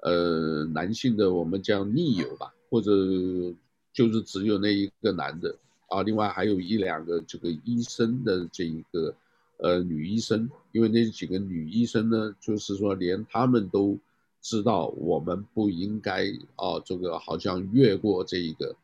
[0.02, 2.92] 呃，男性的我们叫密友吧，或者
[3.94, 5.56] 就是只有那一个男的
[5.90, 9.14] 啊，另外还有一两个这个医生的这一个，
[9.58, 14.00] 呃，女医生，因为那几个女医生呢，就是说连他们都
[14.42, 18.76] 知道我们不应该啊，这个好像越过这一个，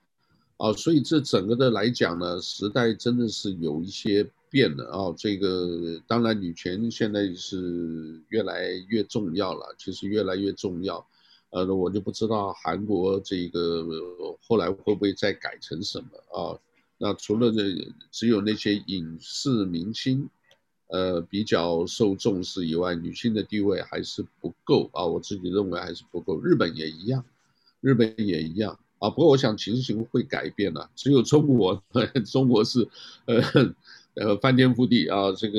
[0.58, 4.30] 啊，所以这整个的来讲呢，时代真的是有一些。
[4.54, 11.04] 变了啊，这个当然女权现在是越来越重要了，其实越来越重要，
[11.50, 13.84] 呃，我就不知道韩国这个
[14.48, 16.08] 后来会不会再改成什么
[16.40, 16.54] 啊？
[17.00, 17.64] 那除了这
[18.12, 20.30] 只有那些影视明星，
[20.94, 26.40] 呃，比较受重视以外，女性的地位还是不够啊，我自己认为还是不够。
[26.40, 27.26] 日本也一样，
[27.82, 29.10] 日本也一样啊。
[29.10, 31.82] 不过我想情形会改变了，只有中国，
[32.32, 32.88] 中国是
[33.26, 33.42] 呃。
[34.16, 35.32] 呃，翻天覆地啊！
[35.32, 35.58] 这个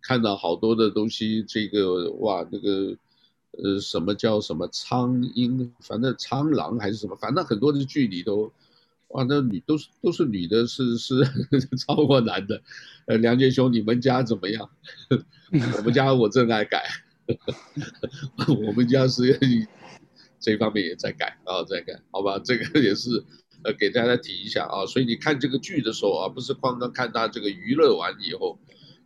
[0.00, 2.96] 看到好多的东西，这个哇，那个
[3.50, 8.52] 呃，什么叫什么苍蝇，反正苍狼还是什么，反正很多的剧里都，
[9.14, 11.14] 哇，那女都是都是女的，是是
[11.86, 12.60] 超过男的。
[13.06, 14.68] 呃，梁杰兄，你们家怎么样？
[15.76, 16.82] 我们家我正在改，
[18.66, 19.38] 我们家是
[20.40, 23.24] 这方面也在改啊，在改，好吧，这个也是。
[23.62, 28.58] 呃，给大家提一下啊，所以你看这个剧的时候啊，不是光光看他这个娱乐完以后，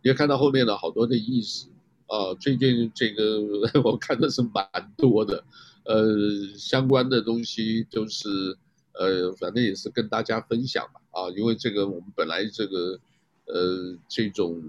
[0.03, 1.69] 你要看到后面的好多的意思
[2.07, 2.33] 啊。
[2.37, 3.39] 最近这个
[3.85, 4.67] 我看的是蛮
[4.97, 5.45] 多的，
[5.85, 6.13] 呃，
[6.57, 8.57] 相关的东西就是
[8.99, 12.99] 呃，反正也是跟大家分享吧啊，因为这个我们本来这个
[13.45, 14.61] 呃这种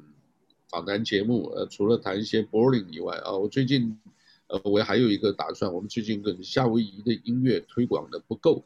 [0.69, 3.99] 访谈节目呃，除了谈一些 boring 以外啊，我最近
[4.47, 8.63] 呃我还有一个打算，我们最近跟夏威夷的音乐推广的不够。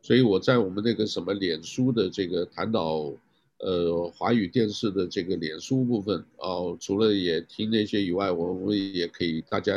[0.00, 3.12] 所以我在我们那个什么脸书的这个谈到，
[3.58, 9.74] 呃，华语电视的这个脸书部分哦，除了也听那些以外，我们也可以大家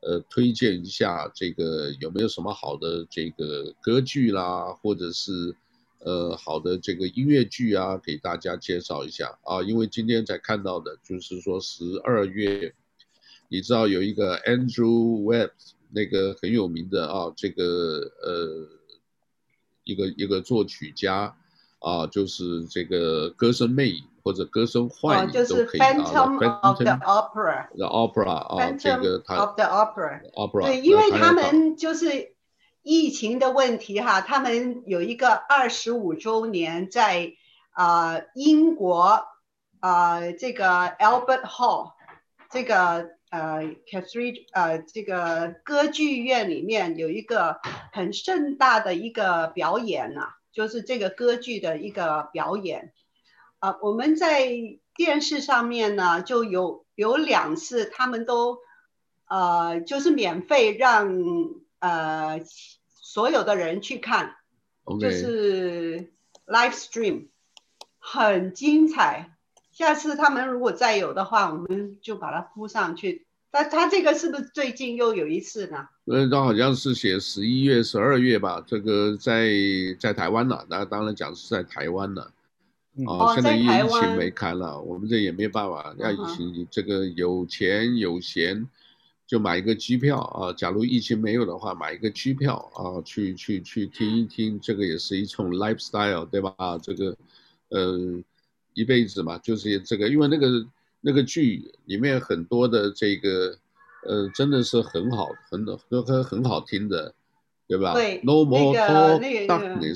[0.00, 5.56] 呃推荐一下这个有没有什么好的这个歌剧啦，或者是
[6.00, 12.74] 呃好的这个音乐剧啊，给大家介绍一下啊，因为今天才看到的就是说十二月，
[13.48, 15.50] 你知道有一个 Andrew Webb
[15.90, 18.68] 那个很有名的啊，这个呃。
[19.88, 21.36] 一个一个作曲家，
[21.78, 25.86] 啊，就是这个歌声魅影或者歌声幻影都可以啊。
[25.94, 26.90] Phantom of the
[27.86, 30.62] opera 啊，这个它 of the opera，opera。
[30.64, 32.34] 对，因为他们就是
[32.82, 37.34] 疫情的问题哈，他们有一个二十五周年在
[37.70, 39.28] 啊、呃、英国
[39.78, 41.92] 啊、呃、这个 Albert Hall
[42.50, 43.14] 这个。
[43.28, 43.60] 呃
[43.90, 47.58] ，Catherine，呃，这个歌剧院里面有一个
[47.92, 52.92] 很盛大的一个表演呐、啊，就是这个歌剧的一个表演。
[53.58, 54.48] 啊、呃，我们在
[54.94, 58.58] 电视上面呢，就有有两次，他们都
[59.28, 61.14] 呃，就是免费让
[61.78, 62.40] 呃
[62.88, 64.36] 所有的人去看
[64.84, 65.00] ，Okay.
[65.00, 66.12] 就是
[66.46, 67.28] live stream，
[67.98, 69.32] 很精彩。
[69.72, 73.26] 下次他们如果再有的话，我们就把它铺上去。
[73.52, 75.88] 那他这个是不是最近又有一次呢？
[76.04, 78.62] 呃，他好像是写十一月、十二月吧。
[78.66, 79.50] 这个在
[79.98, 82.22] 在台湾了，那当然讲是在台湾了。
[82.22, 82.30] 啊，
[83.34, 85.94] 现在疫情没开了，我们这也没办法。
[85.98, 88.66] 要疫情，这个有钱有闲
[89.26, 90.52] 就买一个机票啊。
[90.52, 96.78] 假如疫情没有的话，买一个机票啊，去去去听一听，这个也是一种 lifestyle，对吧？
[96.82, 97.16] 这个
[97.68, 98.22] 呃，
[98.74, 100.66] 一辈子嘛，就是这个，因为那个。
[101.02, 103.56] 那个剧里面很多的这个，
[104.08, 107.14] 呃，真的是很好，很很很很好听的，
[107.68, 107.92] 对吧？
[107.92, 109.94] 对，No more darkness，、那个那个、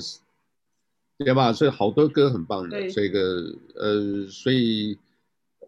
[1.23, 1.53] 对吧？
[1.53, 4.97] 所以好多歌很棒的，这个呃，所以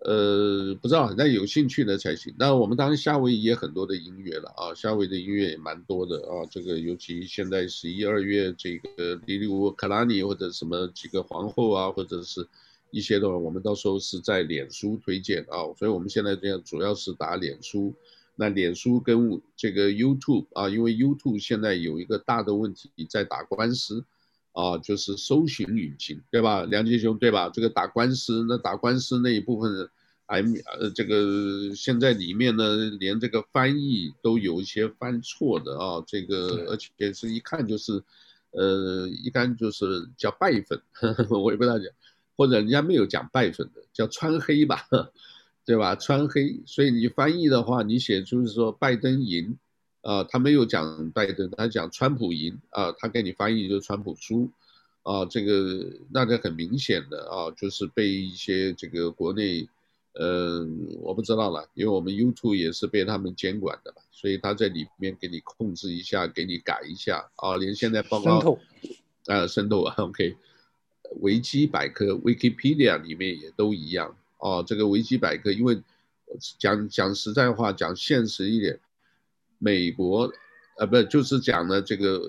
[0.01, 2.33] 呃，不知道，那有兴趣的才行。
[2.37, 6.45] 那我们当然夏威夷也很多的音乐了啊，夏威夷的音乐也蛮多的啊。
[6.51, 12.47] 这个尤其现在十一二月，这个迪丽乌克拉尼或者什么几个皇后啊，或者是。
[12.95, 17.91] 一些的话，我们到时候是在脸书推荐啊，所以我们现在这样主要是打脸书。
[18.35, 24.05] 那脸书跟这个 YouTube 啊，因为 YouTube 现在有一个大的问题在打官司
[24.53, 26.63] 啊，就是搜寻引擎，对吧？
[26.63, 27.49] 梁杰兄，对吧？
[27.49, 29.89] 这个打官司，那打官司那一部分
[30.25, 30.41] 还
[30.79, 38.01] 呃这个现在里面呢，连这个翻译都有一些翻错的啊，这个而且是一看就是，
[38.51, 41.87] 呃，一看就是叫拜粉，呵 呵我也不知道讲，
[42.37, 44.87] 或者人家没有讲拜粉的，叫川黑吧，
[45.65, 45.95] 对吧？
[45.95, 49.57] 川黑，所以你翻译的话，你写出是说拜登赢，
[50.03, 54.51] 啊，他没有讲拜登，他讲川普赢啊，他给你翻译就是川普输。
[55.03, 59.67] 啊，这个那个很明显的啊，就是被一些这个国内，
[60.13, 68.59] 嗯、呃，我不知道了，因为我们 YouTube 也是被他们监管的嘛，所以他在里面给你控制一下，给你改一下啊，连现在报告，渗透，
[69.25, 70.37] 啊，渗透， OK，
[71.19, 75.81] 维基百科 Wikipedia 里面也都一样啊，这个维基百科，因为
[76.57, 78.79] 讲讲实在话，讲现实一点，
[79.63, 80.29] 美国，
[80.77, 82.21] 呃，不就是讲呢这个。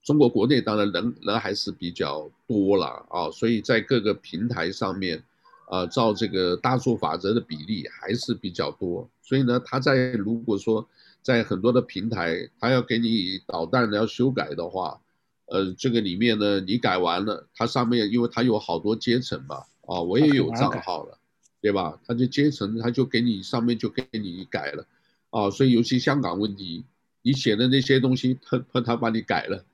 [0.00, 5.22] 中国国内当然人人还是比较多了啊，所以在各个平台上面，
[5.68, 9.06] 啊，照这个大数法则的比例还是比较多。
[9.20, 10.88] 所以呢，他在如果说
[11.20, 14.98] 在很多的平台，他要给你导弹要修改的话，
[15.44, 21.18] 呃，这个里面呢，你改完了，它上面因为它有好多阶层嘛，啊，我也有账号了，
[21.60, 22.00] 对吧？
[22.06, 24.86] 他就阶层，他就给你上面就给你改了，
[25.30, 26.84] 啊，所以尤其香港问题，
[27.22, 29.64] 你写的那些东西，他他他把你改了。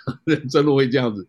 [0.48, 1.26] 真的会这样子？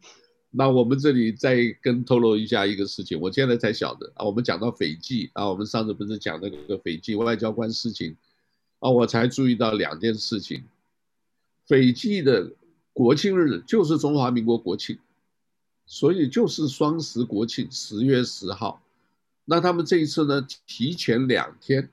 [0.54, 4.26] 那我们这里再跟透露一下一个事情，我现在才晓得啊。
[4.26, 8.16] 我们讲到斐济啊，我们上次不是讲那个斐济外交官事情
[8.80, 10.64] 啊，我才注意到两件事情。
[11.66, 12.52] 斐济的
[12.92, 14.98] 国庆日就是中华民国国庆，
[15.86, 18.82] 所以就是双十国庆，十月十号。
[19.46, 21.90] 那他们这一次呢，提前两天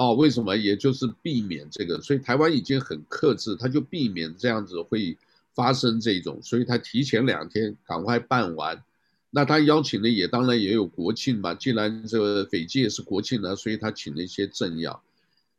[0.00, 0.56] 哦，为什么？
[0.56, 5.16] 也就是避免这个，所以台湾已经很克制，他就避免这样子会。
[5.52, 8.82] 发生这种，所以他提前两天赶快办完。
[9.30, 15.02] 那他邀请的也当然也有国庆嘛，既然这个斐济也是国庆呢，所以他请了一些政要。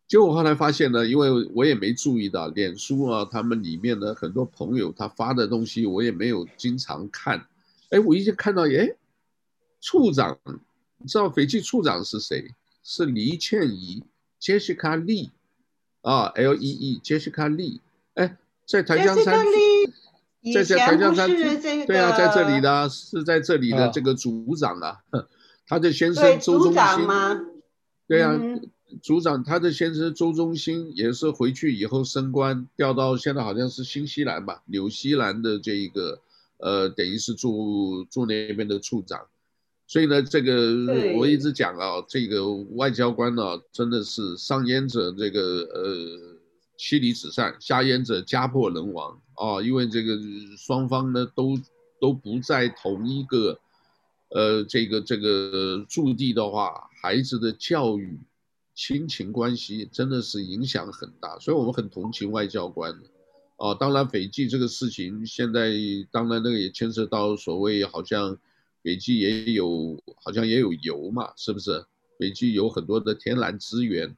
[0.07, 7.45] 结果后来发现呢，因为我也没注意到脸书啊，他们里面的很多朋友他发的东西，我也没有经常看。
[7.89, 8.95] 哎，我一直看到，哎，
[9.81, 10.39] 处长，
[10.97, 12.55] 你知道斐济处长是谁？
[12.81, 14.01] 是黎倩怡
[14.41, 15.29] ，Jessica Lee，
[16.01, 17.79] 啊，L E E，Jessica Lee，
[18.15, 18.37] 哎。
[18.63, 19.45] 在台江山，
[20.53, 21.27] 在在台江山，
[21.85, 25.01] 对啊，在这里的，是在这里的这个组长啊，
[25.67, 27.05] 他的先生周中心，
[28.07, 28.39] 对啊，
[29.01, 36.21] 组长，他的先生周中心也是回去以后升官，调到现在好像是新西兰吧，纽西兰的这一个，
[36.57, 39.27] 呃，等于是驻驻那边的处长，
[39.91, 45.41] 所以呢，这个我一直讲啊，这个外交官呢，真的是上焉者这个
[45.73, 46.31] 呃。
[46.77, 49.61] 妻离子散，下焉者家破人亡啊！
[49.61, 50.17] 因为这个
[50.57, 51.55] 双方呢都
[51.99, 53.59] 都不在同一个，
[54.29, 58.17] 呃，这个这个驻地的话，孩子的教育、
[58.73, 62.99] 亲情关系真的是影响很大，所以我们很同情外交官
[63.57, 63.75] 啊。
[63.75, 65.71] 当然，斐济这个事情现在
[66.11, 68.35] 当然那个也牵涉到所谓好像
[68.83, 71.85] 斐济也有好像也有油嘛，是不是？
[72.17, 74.15] 斐济有很多的天然资源。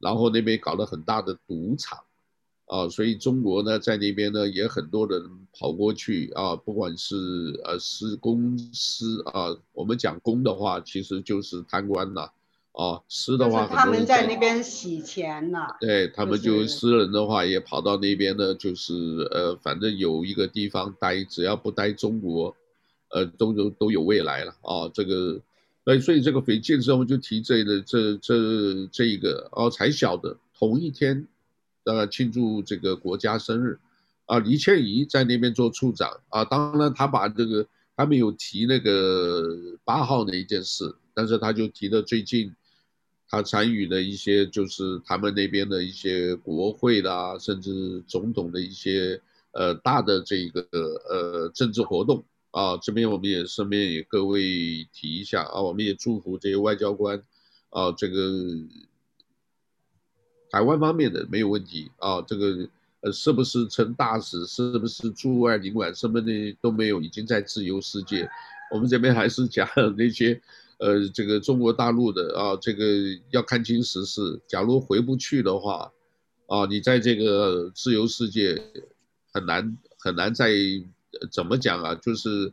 [0.00, 1.98] 然后那边搞了很大的赌场，
[2.66, 5.20] 啊，所以中国呢在那边呢也很多人
[5.58, 7.16] 跑过去啊，不管是
[7.64, 12.30] 呃私公司啊，我们讲公的话其实就是贪官呐，
[12.70, 18.94] 啊，私的话他们在那边洗钱呐，对他们就私人的话也跑到那边呢，就是
[19.32, 22.54] 呃反正有一个地方待，只要不待中国，
[23.10, 25.40] 呃都都都有未来了啊，这个。
[25.84, 31.26] 哎，所以这个斐济之后就提这个这这这一个哦，才晓得同一天，
[31.84, 33.78] 呃，庆祝这个国家生日，
[34.26, 42.54] 啊，黎倩怡在那边做处长啊，当然他把这个他没有提那个八号那一件事，但是他就提了最近
[43.26, 50.68] 他参与的一些就是他们那边的一些国会啦，甚至总统的一些呃大的这个
[51.08, 52.22] 呃政治活动。
[52.50, 54.40] 啊，这边我们也顺便也各位
[54.90, 57.22] 提一下啊，我们也祝福这些外交官，
[57.68, 58.32] 啊，这个
[60.50, 62.66] 台湾方面的没有问题啊，这个
[63.02, 68.26] 呃是不是成大使，是不是驻外领馆，什么的都没有，已经在自由世界。
[68.72, 69.68] 我们这边还是讲
[69.98, 70.40] 那些
[70.78, 72.84] 呃这个中国大陆的啊，这个
[73.30, 75.92] 要看清时事，假如回不去的话，
[76.46, 78.58] 啊，你在这个自由世界
[79.34, 80.50] 很难很难再。
[81.30, 81.94] 怎么讲啊？
[81.94, 82.52] 就是，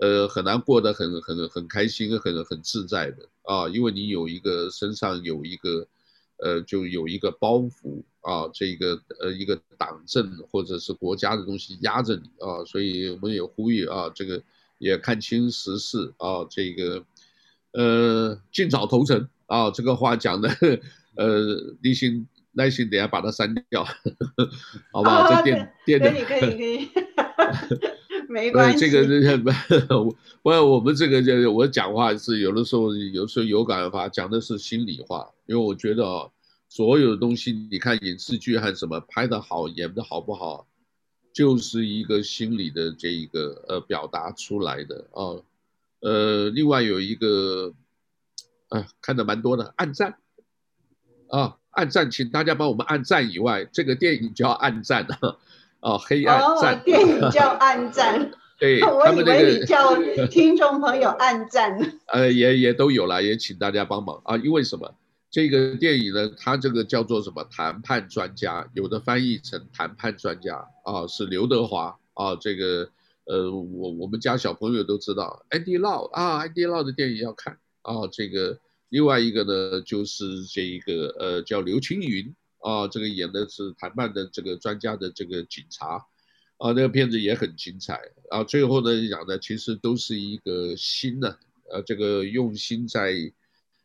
[0.00, 5.86] 呃，很难过得很很很开心，很很自在的啊，因为你有一个身上有一个，
[6.38, 14.42] 呃，就有一个包袱啊，这个呃一个党政或者是国家的东西压着你啊，所以我们也呼吁啊，这个
[14.78, 17.04] 也看清时事啊，这个，
[17.72, 20.48] 呃，尽早投诚啊，这个话讲的，
[21.16, 23.84] 呃，耐心耐心，等下把它删掉，
[24.92, 25.22] 好不好？
[25.22, 26.88] 哦、这电电的可以可以可以，
[28.28, 28.90] 没关系。
[28.90, 29.38] 这个
[30.42, 36.30] 不，我们这个就我讲话是有的时候有时候有感而发，讲的是心里话，因为我觉得啊，
[36.68, 40.66] 所有的东西，你看影视剧还是什么拍的好，演的好不好，
[41.32, 45.42] 就是一个心理的这一个呃表达出来的啊。
[46.00, 47.72] 呃，另外有一个，
[48.68, 50.18] 啊，看的蛮多的，暗赞，
[51.28, 55.36] 啊，暗赞，请大家帮我们按赞以外，这个电影叫暗战啊，
[55.80, 59.94] 啊，黑暗战，哦，电影叫暗战， 对， 我以为你叫
[60.26, 61.78] 听众朋友暗赞，
[62.12, 64.94] 呃，也也都有了，也请大家帮忙啊，因为什么？
[65.30, 67.44] 这个电影呢，它这个叫做什么？
[67.50, 72.88] 谈判专家，有的翻译成谈判专家啊，是刘德华啊，这个。
[73.28, 78.06] 呃，我我们家小朋友都知道，Andy Lau 啊，Andy Lau 的电影要看啊。
[78.12, 78.56] 这个
[78.88, 82.32] 另外一个呢，就是这一个呃叫刘青云
[82.66, 86.04] 啊，这个演的是谈判的这个专家的这个警察
[86.56, 88.00] 啊，那个片子也很精彩
[88.30, 88.42] 啊。
[88.42, 91.36] 最后呢讲的其实都是一个心呢，
[91.70, 93.14] 呃，这个用心在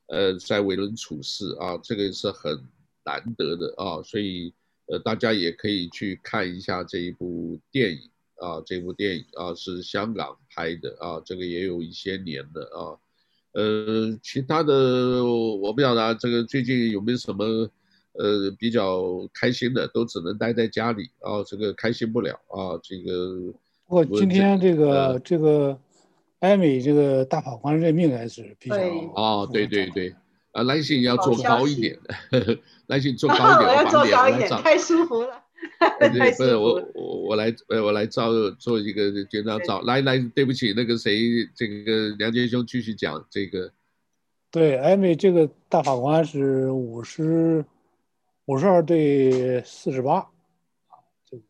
[0.08, 2.60] 呃在为人处事啊，这个是很
[3.06, 4.54] 难得的啊，所以
[4.88, 8.10] 呃大家也可以去看一下这一部电影。
[8.42, 12.98] 啊，这部电影啊是香港拍的啊，这个也有一些年的啊。
[13.52, 17.70] 呃，其他的我不晓得，这个最近有没有什么
[18.14, 19.02] 呃比较
[19.34, 22.80] 开心的，都只能待在家里啊，这个开心不了啊。
[22.84, 23.54] 这个
[23.88, 25.78] 我今天这个、呃、这个
[26.40, 28.76] 艾美这个大法官任命还是比较
[29.16, 30.16] 啊，对对对，
[30.52, 31.98] 啊，来信要做高一点，
[32.88, 35.44] 来信做高一点，我要做高一点，太舒服了。
[36.00, 43.72] 对， 不是我我我来呃我来照做一个这张照，来来对不起那个谁这个梁杰兄继续讲这个，
[44.50, 47.64] 对，艾美这个大法官是五十
[48.52, 50.16] 五十二对四十八
[50.90, 51.44] 啊，这个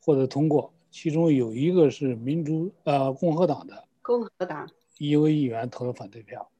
[0.00, 4.66] 获得通过，其中有一个是民主呃共和党的共和党。
[4.96, 6.50] 一位议员投了反对票，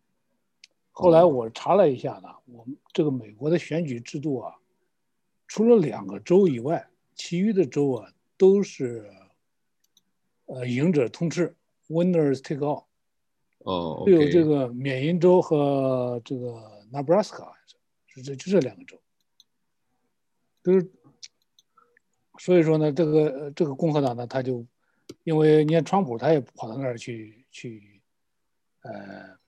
[0.90, 4.54] 后来我查了一下呢，我们这个美国的选举制度啊。
[5.48, 9.10] 除了两个州以外，其余的州啊都是，
[10.44, 11.56] 呃，赢者通吃
[11.88, 12.84] ，winners take all。
[13.60, 17.52] 哦，只有这个缅因州和这个 Nebraska
[18.04, 18.98] 是这就这两个州，
[20.66, 20.90] 就是。
[22.38, 24.64] 所以说呢，这个这个共和党呢，他就
[25.24, 28.02] 因为你看川普他也跑到那儿去去，
[28.82, 29.38] 呃，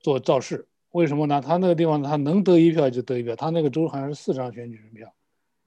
[0.00, 0.68] 做造势。
[0.90, 1.40] 为什么呢？
[1.40, 5.14] 他那个地方他能得一票就得一票，他那个州好像是四张选举人票，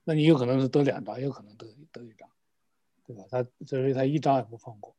[0.04, 2.28] 那你有可能是得两张，有可能得得一张，
[3.04, 3.24] 对吧？
[3.28, 4.94] 他所以他一张也不放过。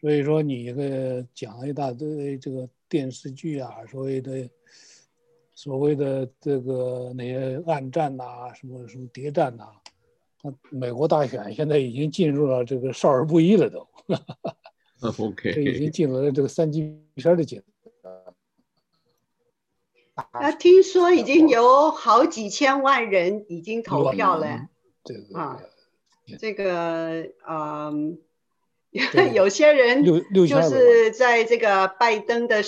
[0.00, 4.48] 所以说你这个讲了一大堆这个电视剧啊，所谓的
[5.54, 9.72] 所谓的这个那些暗战呐、啊，什么什么谍战呐、啊，
[10.42, 13.86] 那美国大选现在已经进入了这个少儿不宜了都。
[15.18, 17.62] OK，这已经进入了这个三级片的阶
[18.02, 18.14] 段。
[20.30, 24.46] 啊听说已经有好几千万人已经投票了，
[25.34, 25.60] 啊，
[26.38, 28.16] 这个嗯，
[29.34, 32.62] 有些人就是在这个拜登的，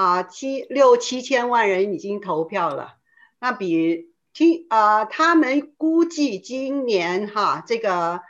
[0.00, 2.96] 啊七六七千万人已经投票了，
[3.38, 8.22] 那比听啊他们估计今年哈这个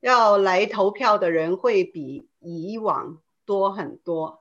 [0.00, 4.40] 要来投票的人会比以往多很多。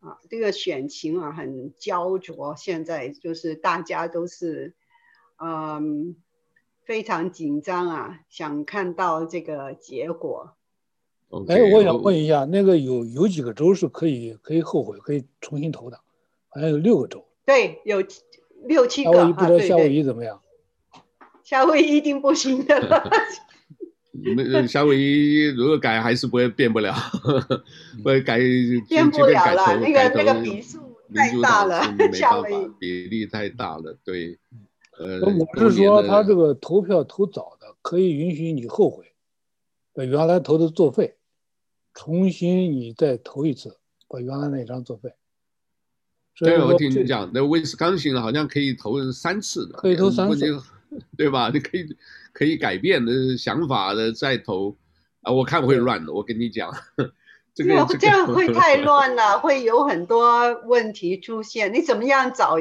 [0.00, 4.76] 啊，这个选情啊很焦灼，现在就是大家都是，
[5.38, 6.14] 嗯，
[6.84, 10.52] 非常紧张啊，想看到这个结果。
[11.48, 15.98] 哎我想问一下，那个有有几个州是可以可以后悔可以重新投的？
[16.48, 17.24] 好像有六个州。
[17.46, 18.02] 对，有
[18.66, 19.12] 六七个。
[19.12, 20.40] 夏威夷不知道夏威夷怎么样？
[21.44, 22.78] 夏威夷一定不行的。
[24.50, 26.92] 那夏威夷如果改还是不会变不了，
[28.04, 28.38] 会改
[28.88, 29.76] 变不了了。
[29.78, 30.78] 那个那个比数
[31.14, 31.82] 太大了，
[32.12, 33.96] 夏威夷比例太大了。
[34.04, 34.38] 对，
[34.98, 39.12] 呃，我是说他这个投票投早的可以允许你后悔，
[39.94, 41.14] 把原来投的作废，
[41.94, 43.78] 重新你再投一次，
[44.08, 45.12] 把原来那张作废。
[46.40, 50.62] 对，我听你讲，那威斯康星好像可以投三次的，可以投三次。
[51.18, 51.50] 对吧？
[51.52, 51.96] 你可以
[52.32, 54.74] 可以改变的想法的再投
[55.20, 55.30] 啊！
[55.30, 56.72] 我看会乱的，我跟你讲，
[57.54, 61.74] 这个这样会太乱了，会有很多问题出现。
[61.74, 62.56] 你怎么样找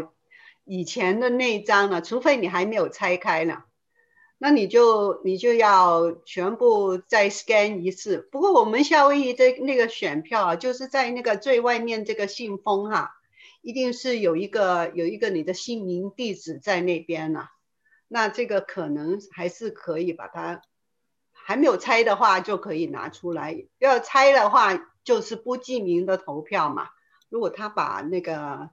[0.65, 2.01] 以前的那张呢？
[2.01, 3.59] 除非你还没有拆开呢，
[4.39, 8.27] 那你就你就要全部再 scan 一次。
[8.29, 13.09] 不过我们夏威夷的那个选票啊，就是在那个最外面这个信封哈、啊，
[13.61, 17.51] 一定是有一个有一个你的姓名地址在那边呐、啊。
[18.07, 20.61] 那这个可能还是可以把它
[21.31, 26.89] 还没有拆的话就可以拿出来，要拆的话就是不记名的投票嘛。
[27.29, 28.69] 如果他把那个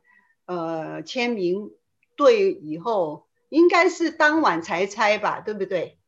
[0.46, 1.72] 呃签名
[2.16, 5.98] 对以后，应该是当晚才拆吧，对不对？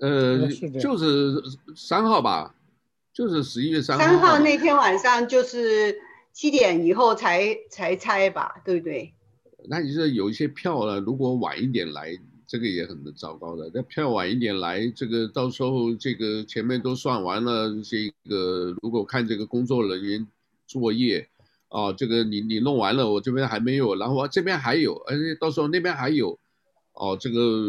[0.00, 1.42] 呃，就是
[1.74, 2.54] 三号吧，
[3.12, 4.04] 就是十一月三号。
[4.04, 5.98] 三号那天晚上就是
[6.38, 9.12] 七点以后才才拆吧，对不对？
[9.68, 12.16] 那你说有一些票呢，如果晚一点来，
[12.46, 13.68] 这个也很糟糕的。
[13.74, 20.24] 那票晚一点来，这个到时候这个前面都算完了，这个如果看这个工作人员
[20.64, 21.28] 作业，
[21.70, 26.38] 啊，这个你你弄完了，我这边还没有，然后我这边还有，而且到时候那边还有。
[26.92, 27.68] 哦，这个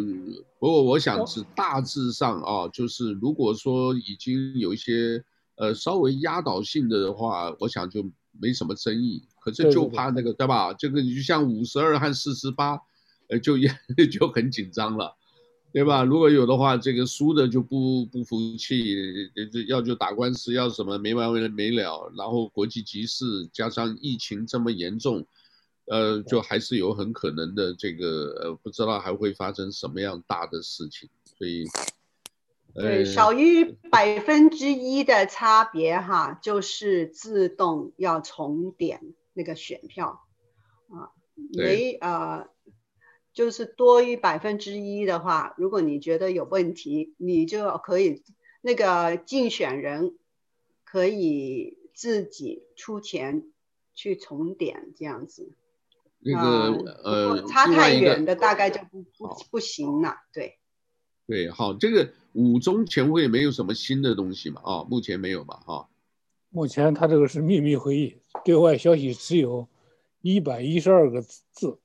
[0.60, 5.24] 不过我想是大致上啊，就是如果说已经有一些
[5.56, 8.06] 呃稍微压倒性的的话，我想就
[8.42, 9.24] 没什么争议。
[9.40, 10.74] 可是就怕那个对，吧？
[10.74, 12.80] 这个你就像五十二和四十八，
[13.28, 13.70] 呃，就也
[14.12, 15.16] 就很紧张了，
[15.72, 16.04] 对吧？
[16.04, 18.96] 如果有的话，这个输的就不不服气，
[19.68, 22.12] 要就打官司，要什么没完没了。
[22.18, 25.26] 然后国际局势加上疫情这么严重。
[25.92, 28.06] 呃，就还是有很可能的，这个
[28.44, 31.66] 呃，不知道还会发生什么样大的事情，所以，
[32.74, 39.02] 对，少于百分之一的差别哈，就是自动要重点
[39.34, 40.22] 那个选票，
[40.90, 41.12] 啊，
[41.54, 42.48] 没呃，
[43.34, 48.24] 就是多于百分之一的话，如果你觉得有问题，你就可以
[48.62, 50.18] 那个竞选人
[50.84, 53.52] 可以自己出钱
[53.94, 55.52] 去重点这样子。
[56.22, 60.58] 那个呃，差太远的大概就不不不行了，对。
[61.28, 64.62] 对，好，这个五中全会没有什么新的东西嘛？
[64.64, 65.60] 啊，目前没有嘛？
[65.66, 65.86] 啊。
[66.50, 68.16] 目前他这个是秘密会议，
[68.46, 69.68] 对外消息只有
[70.22, 71.78] 一百一十二个字，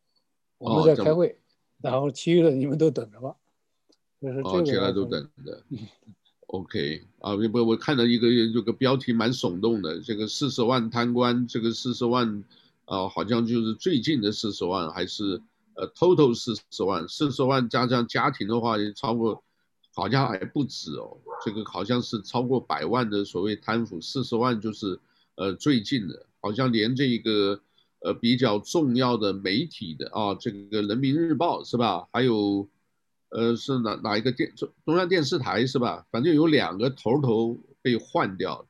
[0.59, 1.39] 我们在开会，
[1.83, 3.35] 然后其余的你们都等着吧。
[4.45, 5.65] 哦，其他都等着。
[6.47, 12.45] OK，啊，不，我看到一个这个标题蛮耸动的，这个四十万贪官，这个四十万。
[12.87, 15.41] 啊，好像就是最近的四十万，还是
[15.73, 19.43] 呃，total 四十万，四十万加上家庭的话，也超过，
[19.95, 21.17] 好像还不止哦。
[21.45, 24.99] 这个好像是超过百万的所谓贪腐，四十万就是
[25.37, 27.61] 呃最近的，好像连这个
[28.01, 32.07] 呃比较重要的媒体的啊，这个人民日报是吧？
[32.13, 32.69] 还有
[33.31, 36.07] 呃是哪哪一个电中中央电视台是吧？
[36.11, 38.67] 反正有两个头头被换掉了，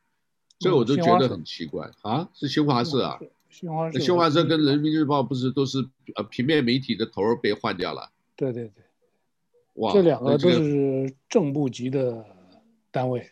[0.59, 3.19] 这个我就觉得很奇怪啊，是新华社啊。
[3.51, 5.79] 新华社，新华社跟人民日报不是都是
[6.17, 8.11] 呃平面媒体的头儿被换掉了？
[8.35, 8.84] 对对对，
[9.75, 12.25] 哇，这两个都是正部级的
[12.91, 13.31] 单位，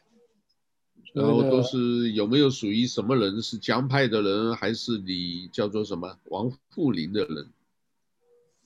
[1.15, 3.41] 然后都是有没有属于什么人？
[3.41, 7.49] 是江派的人，还是你叫做什么王富林的人？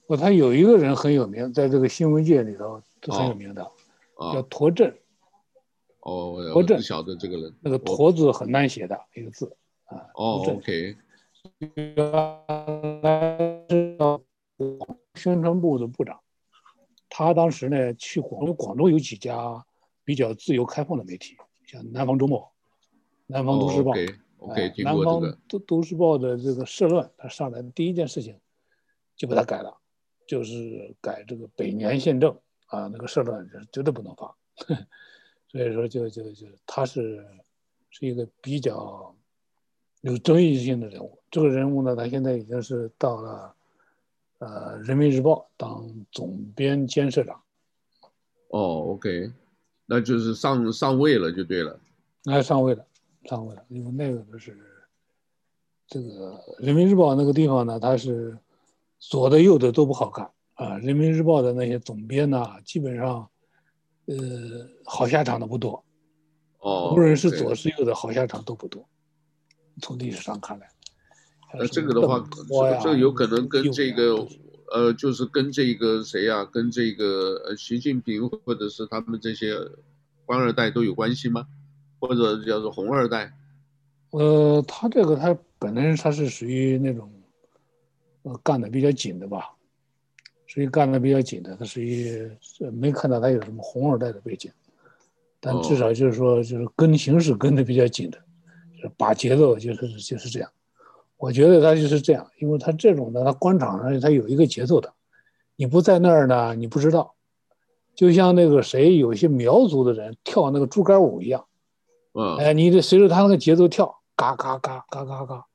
[0.07, 3.63] 哦，他有一个人很有名，在这个新闻界里头都很有名的，
[4.15, 4.97] 哦、叫驼镇。
[6.01, 7.53] 哦，陀震，晓得这个人。
[7.61, 9.57] 那个驼字很难写的、哦、一个字
[9.87, 10.07] 啊。
[10.15, 10.97] 哦，OK。
[15.15, 16.21] 宣传部的部长，
[17.09, 19.65] 他当时呢去广州，广州有几家
[20.05, 21.37] 比较自由开放的媒体，
[21.67, 22.51] 像南方周末、
[23.27, 23.93] 南方都市报、
[24.39, 28.39] oh, okay, okay, 南方都都市报的这个社论，他上来的第一件事情
[29.17, 29.77] 就把它改了，
[30.27, 32.37] 就是改这个北年宪政
[32.67, 34.37] 啊，那个社论是绝对不能发，
[35.51, 37.27] 所以说就就就他是
[37.91, 39.13] 是一个比较。
[40.03, 43.56] 有争议性的人物，这个人物呢，他现在已经是到了，
[44.39, 47.41] 呃，《人民日报》当总编兼社长。
[48.49, 49.33] 哦，OK，
[49.87, 51.79] 那就是上上位了，就对了。
[52.25, 52.87] 那上位了，
[53.25, 54.59] 上位了，因为那个不是
[55.87, 56.33] 这个
[56.65, 58.39] 《人民日报》那个地方呢，它是
[58.99, 63.29] 左的右的都不好干啊，《人民日报》的那些总编呢，基本上，
[64.07, 64.17] 呃，
[64.85, 65.85] 好下场的不多。
[66.59, 68.87] 哦，无论是左是右的，好下场都不多。
[69.81, 70.69] 从历史上看来，
[71.53, 72.25] 呃，这个的话，
[72.81, 74.27] 这这有可能跟这个，
[74.73, 79.55] 呃，就是跟这个谁呀、啊，跟这个呃习近平或者是他们这些
[80.25, 81.47] 官二代都有关系吗？
[81.99, 83.33] 或者叫做红二代？
[84.11, 87.11] 呃，他这个他本来他是属于那种，
[88.23, 89.51] 呃，干的比较紧的吧，
[90.47, 92.31] 属于干的比较紧的，他属于
[92.73, 94.51] 没看到他有什么红二代的背景，
[95.41, 98.19] 但至少就是说，就是跟形势跟的比较紧的。
[98.97, 100.49] 把节奏就是就是这样，
[101.17, 104.93] 我觉得他就是这样，因为他这种的，他官场上他有一个节奏的，
[105.57, 107.15] 你不在那儿呢，你不知道，
[107.95, 111.47] 就像那个谁，有些苗族的人跳那个竹竿舞一样，
[112.13, 115.47] 嗯，哎，你得随着他那个节奏跳，嘎嘎嘎嘎嘎嘎，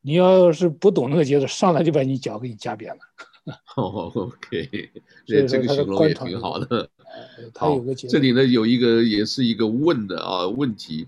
[0.00, 3.00] 你要是不懂那个节奏，上来就把你脚给你夹扁了。
[3.76, 4.90] 哦，OK，
[5.26, 6.88] 这这个形容也挺好的。
[7.52, 8.12] 他有个节奏。
[8.12, 11.06] 这里呢有一个也是一个问的啊问题。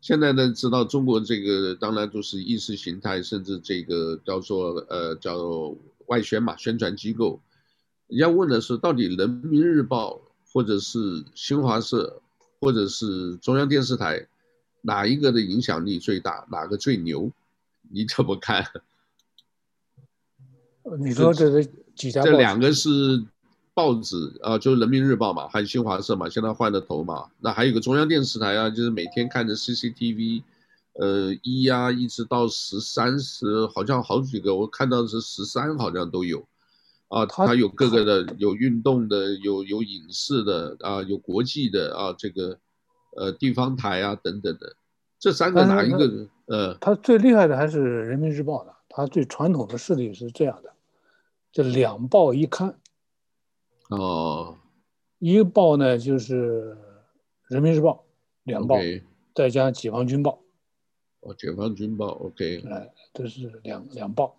[0.00, 5.74] 现在呢知道中国这个当然都是意识形态，甚至这个叫做呃叫
[6.06, 7.40] 外宣嘛，宣传机构。
[8.06, 10.20] 人家问的是到底人民日报
[10.52, 12.22] 或者是新华社
[12.60, 14.26] 或者是中央电视台
[14.80, 17.30] 哪一个的影响力最大，哪个最牛？
[17.90, 18.64] 你怎么看？
[21.00, 22.22] 你说这是几家？
[22.22, 22.90] 这两个是
[23.78, 27.26] 报纸啊，就是人民日报嘛，还有新华社嘛，现在换了头嘛。
[27.38, 30.42] 那还有个中央电视台啊，就是每天看着 CCTV，
[30.94, 36.44] 呃一呀，一直到十三十，好像好几个，我看到的是十三，好像都有。
[37.06, 42.58] 啊，它有各个的，有运动的，有有影视的啊，有国际的啊，这个
[43.16, 44.74] 呃地方台啊等等的。
[45.20, 46.26] 这三个哪一个？
[46.46, 50.72] 呃，他最厉害的还是人民日报的，他最传统的势力是这样的，
[51.52, 52.74] 这两报一刊。
[53.88, 54.56] 哦，
[55.18, 56.76] 一报呢就是
[57.48, 58.04] 人民日报，
[58.44, 59.02] 两报，okay.
[59.34, 60.40] 再加解放军报。
[61.20, 62.62] 哦，解放军报，OK。
[62.70, 64.38] 哎，这是两两报，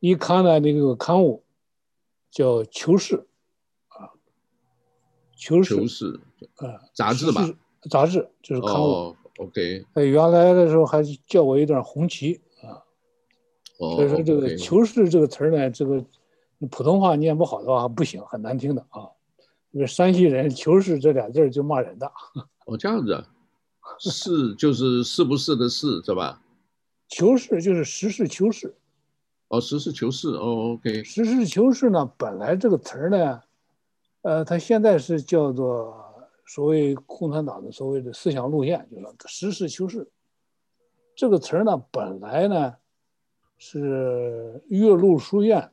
[0.00, 1.42] 一刊呢那个刊物
[2.30, 3.16] 叫《求是》
[3.88, 4.06] 啊，
[5.36, 6.20] 《求是》求是
[6.56, 7.42] 啊，杂志吧？
[7.90, 8.84] 杂志就是刊物。
[8.86, 12.78] 哦 OK，哎原来的时候还叫我一段红旗啊，
[13.80, 16.04] 哦，所以说这个“求是”这个词儿呢，这个
[16.70, 19.08] 普通话念不好的话不行，很难听的啊。
[19.70, 22.10] 因为山西人“求是”这俩字儿就骂人的。
[22.66, 23.24] 哦，这样子，
[23.98, 26.40] 是就是是不是的“是”是吧？
[27.08, 28.74] 求是就是实事求是。
[29.48, 30.28] 哦，实事求是。
[30.28, 31.02] 哦，OK。
[31.04, 33.42] 实事求是呢，本来这个词儿呢，
[34.22, 36.02] 呃，它现在是叫做。
[36.46, 40.06] 所谓共产党的所谓的思想路线，就是实事求是。
[41.16, 42.74] 这个词儿呢，本来呢
[43.56, 45.72] 是岳麓书院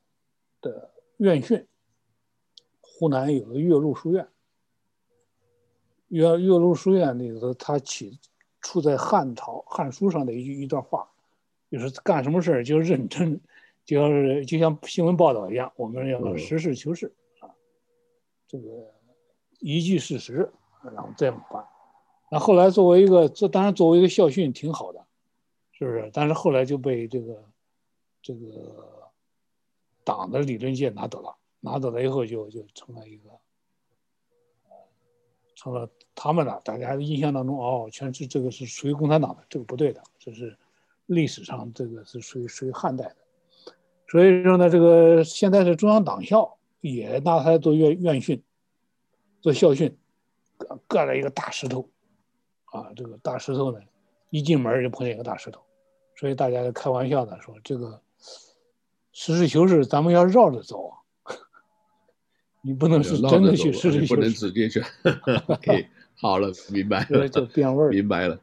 [0.61, 1.67] 的院训。
[2.79, 4.27] 湖南有个岳麓书院，
[6.09, 8.19] 岳岳麓书院里头，它起
[8.61, 11.09] 处在汉朝《汉书》上的一句一段话，
[11.69, 13.41] 就是干什么事儿就认真，
[13.83, 17.49] 就要是就像新闻报道一样，我们要实事求是啊，
[18.47, 18.93] 这个
[19.59, 20.51] 依据事实。
[20.83, 21.63] 然后这么办，
[22.31, 25.05] 那后来作为一个，这当然作为一个校训挺好的，
[25.73, 26.09] 是不是？
[26.11, 27.43] 但是后来就被这个
[28.19, 29.00] 这个
[30.03, 33.29] 党的理论界拿走了，拿走了以后就就成了一个，
[35.55, 40.57] 成了他们的大家印象当中哦，全是这个是属于共产党的，这个不对的，这是
[41.05, 43.17] 历史上这个是属于属于汉代的，
[44.07, 48.43] 所以说呢，这个现在是中央党校也拿它做院院训，
[49.41, 49.97] 做校训。
[50.87, 51.89] 盖了一个大石头，
[52.65, 53.79] 啊，这个大石头呢，
[54.29, 55.59] 一进门就碰见一个大石头，
[56.15, 57.99] 所以大家就开玩笑的说，这个
[59.11, 60.91] 实事求是，咱们要绕着走，
[62.61, 64.81] 你不能是真的去实事求是，不能直接去。
[66.15, 68.39] 好了，明白了，就变味儿，明白了。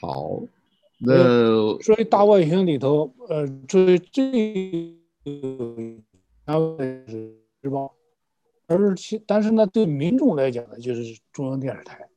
[0.00, 0.40] 好，
[0.98, 4.96] 那所以大外宣里头，呃，最最
[6.44, 7.92] 然后是日报。
[8.68, 12.08] 而且但是呢，对民众来讲呢，就是中央电视台，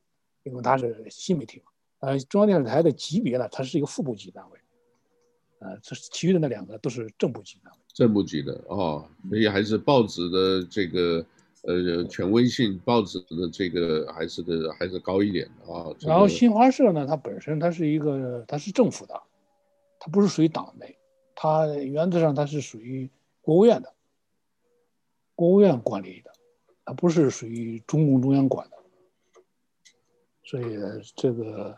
[0.44, 1.64] 因为它是新媒体嘛。
[1.98, 4.58] 呃，中央电视台的级别呢，它是一个副部级单位。
[5.58, 7.78] 呃，这其余的那两个都是正部级单位。
[7.94, 11.24] 正部级的哦，所以还是报纸的这个
[11.62, 15.92] 呃权威性，报纸的这个还是的还是高一点啊。
[15.98, 19.20] 这个、然后新华社呢，它本身它是一个它是政府的，
[19.98, 20.96] 它不是属于党内，
[21.34, 23.92] 它原则上它是属于国务院的，
[25.34, 26.30] 国务院管理的。
[26.88, 28.76] 它不是属于中共中央管的，
[30.44, 30.78] 所以
[31.16, 31.76] 这个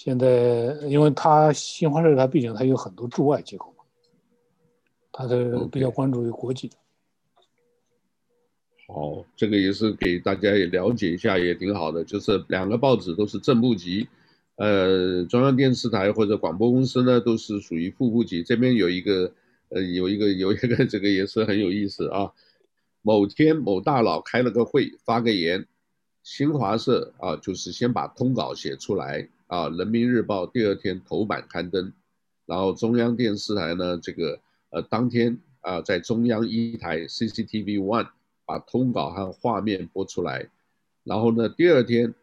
[0.00, 3.82] 现在，因为它新华社它毕竟它有很多驻外机构嘛，
[5.10, 6.76] 它的比较关注于国际的。
[8.86, 12.04] 好，这个也是给大家也了解一下，也挺好的。
[12.04, 14.06] 就是两个报纸都是正部级，
[14.54, 18.44] 呃，中央电视台或者广播公司呢都是属于副部级。
[18.44, 19.32] 这边有一个，
[19.70, 22.32] 呃，有一个有一个 这个也是很有意思啊。
[23.02, 25.66] 某天某大佬开了个会，发个言，
[26.22, 31.92] 新华社啊，就是先把通稿写出来啊，人民日报第二天头版刊登，
[32.46, 34.40] 然后中央电视台呢，这个
[34.70, 38.08] 呃当天啊，在中央一台 CCTV One
[38.46, 40.48] 把通稿和画面播出来，
[41.02, 42.14] 然后呢，第二天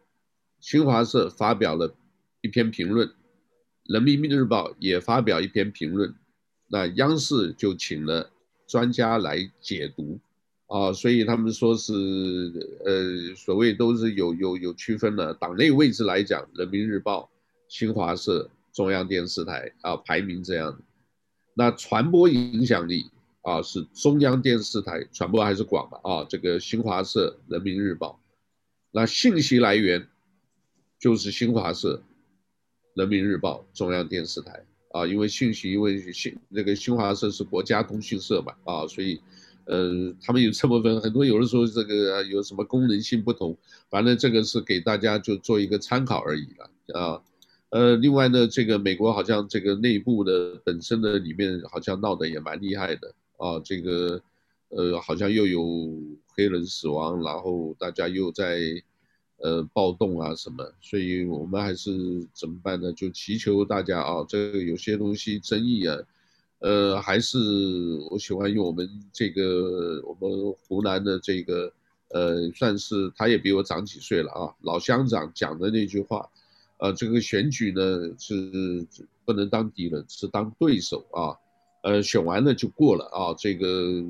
[0.60, 1.94] 新华社发表了
[2.40, 3.10] 一篇评论，
[3.84, 6.14] 人民日报也发表一篇评论，
[6.68, 8.30] 那央视就请了
[8.66, 10.18] 专家来解读。
[10.66, 11.92] 啊，所以他们说是，
[12.84, 15.32] 呃，所谓都是有有有区分的。
[15.34, 17.30] 党内位置来讲，人民日报、
[17.68, 20.82] 新华社、中央电视台啊，排名这样。
[21.54, 23.08] 那传播影响力
[23.42, 26.26] 啊是中央电视台传播还是广嘛啊？
[26.28, 28.20] 这个新华社、人民日报。
[28.90, 30.08] 那信息来源
[30.98, 32.02] 就是新华社、
[32.94, 39.20] 人民日报、中央电视台啊，因为信息因为新那个新华社是国家通讯社嘛啊，所以。
[39.66, 43.56] 呃，他们有这么分，很多有的时候这个有什么功能性不同，
[43.90, 47.20] 反正这个是给大家就做一个参考而已了啊。
[47.70, 54.22] 呃，另外呢，这个美国好像这个内部的本身的里面好像闹得也蛮厉害的啊，这个
[54.68, 55.92] 呃好像又有
[56.28, 58.60] 黑人死亡，然后大家又在
[59.38, 62.92] 呃暴动啊什么，所以我们还是怎么办呢？
[62.92, 65.98] 就祈求大家啊，这个有些东西争议啊。
[66.60, 67.38] 呃，还是
[68.10, 71.70] 我喜欢用我们这个我们湖南的这个，
[72.08, 76.26] 呃，算是他也比我长几岁了啊，老乡长讲的那句话，
[76.78, 78.86] 呃，这个选举呢是
[79.26, 81.36] 不能当敌人，是当对手啊，
[81.82, 84.02] 呃，选完了就过了啊，这个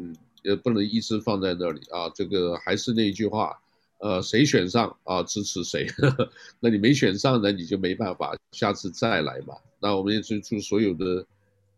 [0.44, 3.58] 也不能一直放在那里啊，这个还是那句话，
[3.98, 6.30] 呃，谁选上啊支持谁，呵呵，
[6.60, 9.56] 那你没选上呢，你就没办法，下次再来嘛。
[9.80, 11.26] 那我们也是祝所有的。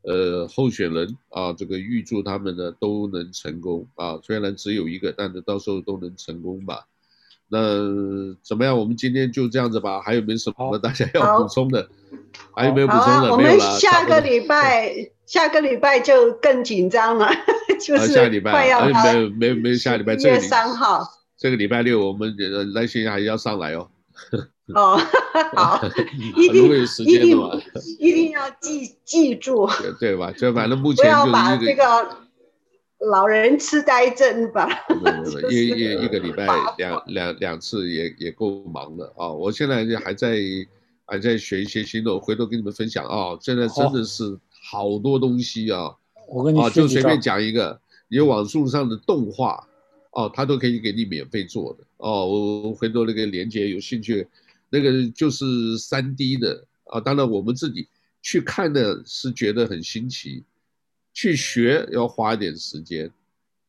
[0.09, 6.87] 呃，候选人啊，这个预祝他们呢都能成功啊，虽然只有一个，但是到时候都能成功吧。
[7.51, 7.59] 那
[8.43, 8.79] 怎么样？
[8.79, 11.89] 我们今天就这样子吧，还有没有什么大家要补充的？
[12.55, 13.33] 还有没有补充的？
[13.33, 17.29] 我们下个礼拜，下个礼拜就更紧张了，
[17.79, 21.03] 就是下礼拜快要没有没有没有下礼拜，一月三号，
[21.37, 22.35] 这个礼拜六我们
[22.73, 23.91] 来信还要上来哦。
[24.77, 24.99] 哦，
[25.57, 25.81] 好，
[26.37, 26.71] 一定
[27.07, 27.41] 一定
[27.99, 29.67] 一定要记记住，
[29.99, 30.31] 对吧？
[30.33, 32.17] 就反正目前就是一个，不要把这个
[33.11, 34.69] 老人痴呆症吧。
[35.51, 36.47] 一一一个礼拜
[36.77, 39.33] 两两两次也也够忙的啊！
[39.33, 40.37] 我现在还在
[41.07, 43.39] 还在学一些新的，我回头跟你们分享啊！
[43.41, 44.39] 现在真的是
[44.71, 45.95] 好多东西啊！
[46.29, 49.67] 我跟你啊，就随便讲一个，有网速上的动画
[50.11, 52.27] 哦，他都可以给你免费做的哦。
[52.27, 54.29] 我回头那个链接有兴趣。
[54.71, 57.89] 那个就是三 D 的啊，当然我们自己
[58.21, 60.45] 去看的是觉得很新奇，
[61.13, 63.11] 去学要花一点时间，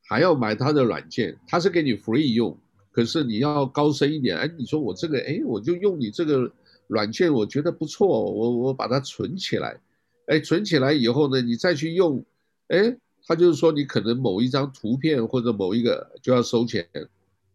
[0.05, 2.57] 还要买它的软件，它是给你 free 用，
[2.91, 6.51] 可是你要高深一点，哎，你说我这个，哎，我就用你这个
[6.87, 9.79] 软件，我觉得不错，我我把它存起来，
[10.25, 12.25] 哎，存起来以后呢，你再去用，
[12.67, 16.89] 哎，他就是说你可能某一张图片或者某一个就要收钱，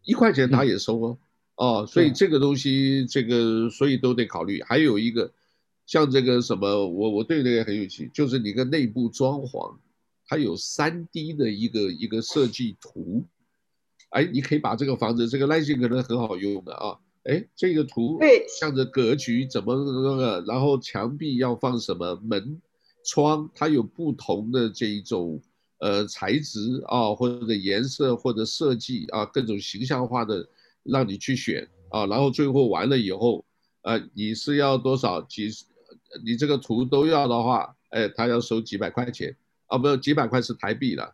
[0.04, 1.18] 一块钱他也收哦。
[1.56, 4.60] 嗯哦，所以这个东西，这个所以都得考虑。
[4.62, 5.32] 还有一个，
[5.86, 9.76] 像这个什么，我我对这个很有兴趣，就是你个内部装潢，
[10.26, 13.24] 它有 3D 的一个一个设计图，
[14.10, 18.18] 哎，你可以把这个房子，这个耐性可能很好用的啊，哎，这个图，
[18.58, 22.60] 像这格局怎么那个，然后墙壁要放什么门
[23.04, 25.40] 窗，它有不同的这一种
[25.78, 30.48] 呃材质啊，或者颜色或者设计啊，各种形象化的。
[30.84, 33.44] 让你去选啊，然后最后完了以后，
[33.82, 35.50] 呃，你是要多少几？
[36.24, 39.34] 你这个图都要的话，哎，他要收几百块钱
[39.66, 41.12] 啊，不，几百块是台币了，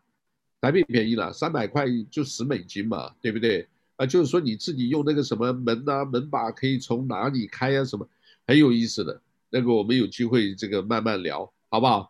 [0.61, 3.67] 台币便宜了，三百块就十美金嘛，对不对？
[3.95, 8.07] 啊，就是说你自己用那个什么门啊，门把可以从哪里开啊，什么
[8.45, 12.09] 很有意思的，那个我们有机会这个慢慢聊，好不好？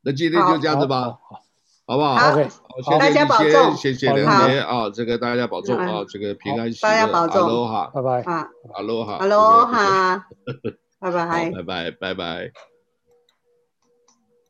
[0.00, 1.10] 那今天就这样子吧。
[1.10, 1.42] 好？
[1.86, 10.26] 好不，好，大家保重，谢谢梁杰啊，这个大家保重啊，这个平安喜乐，大家保重，哈喽哈，拜拜，哈，哈喽哈，哈喽哈，
[11.00, 11.10] 拜。
[11.10, 12.75] 拜，拜拜，拜拜。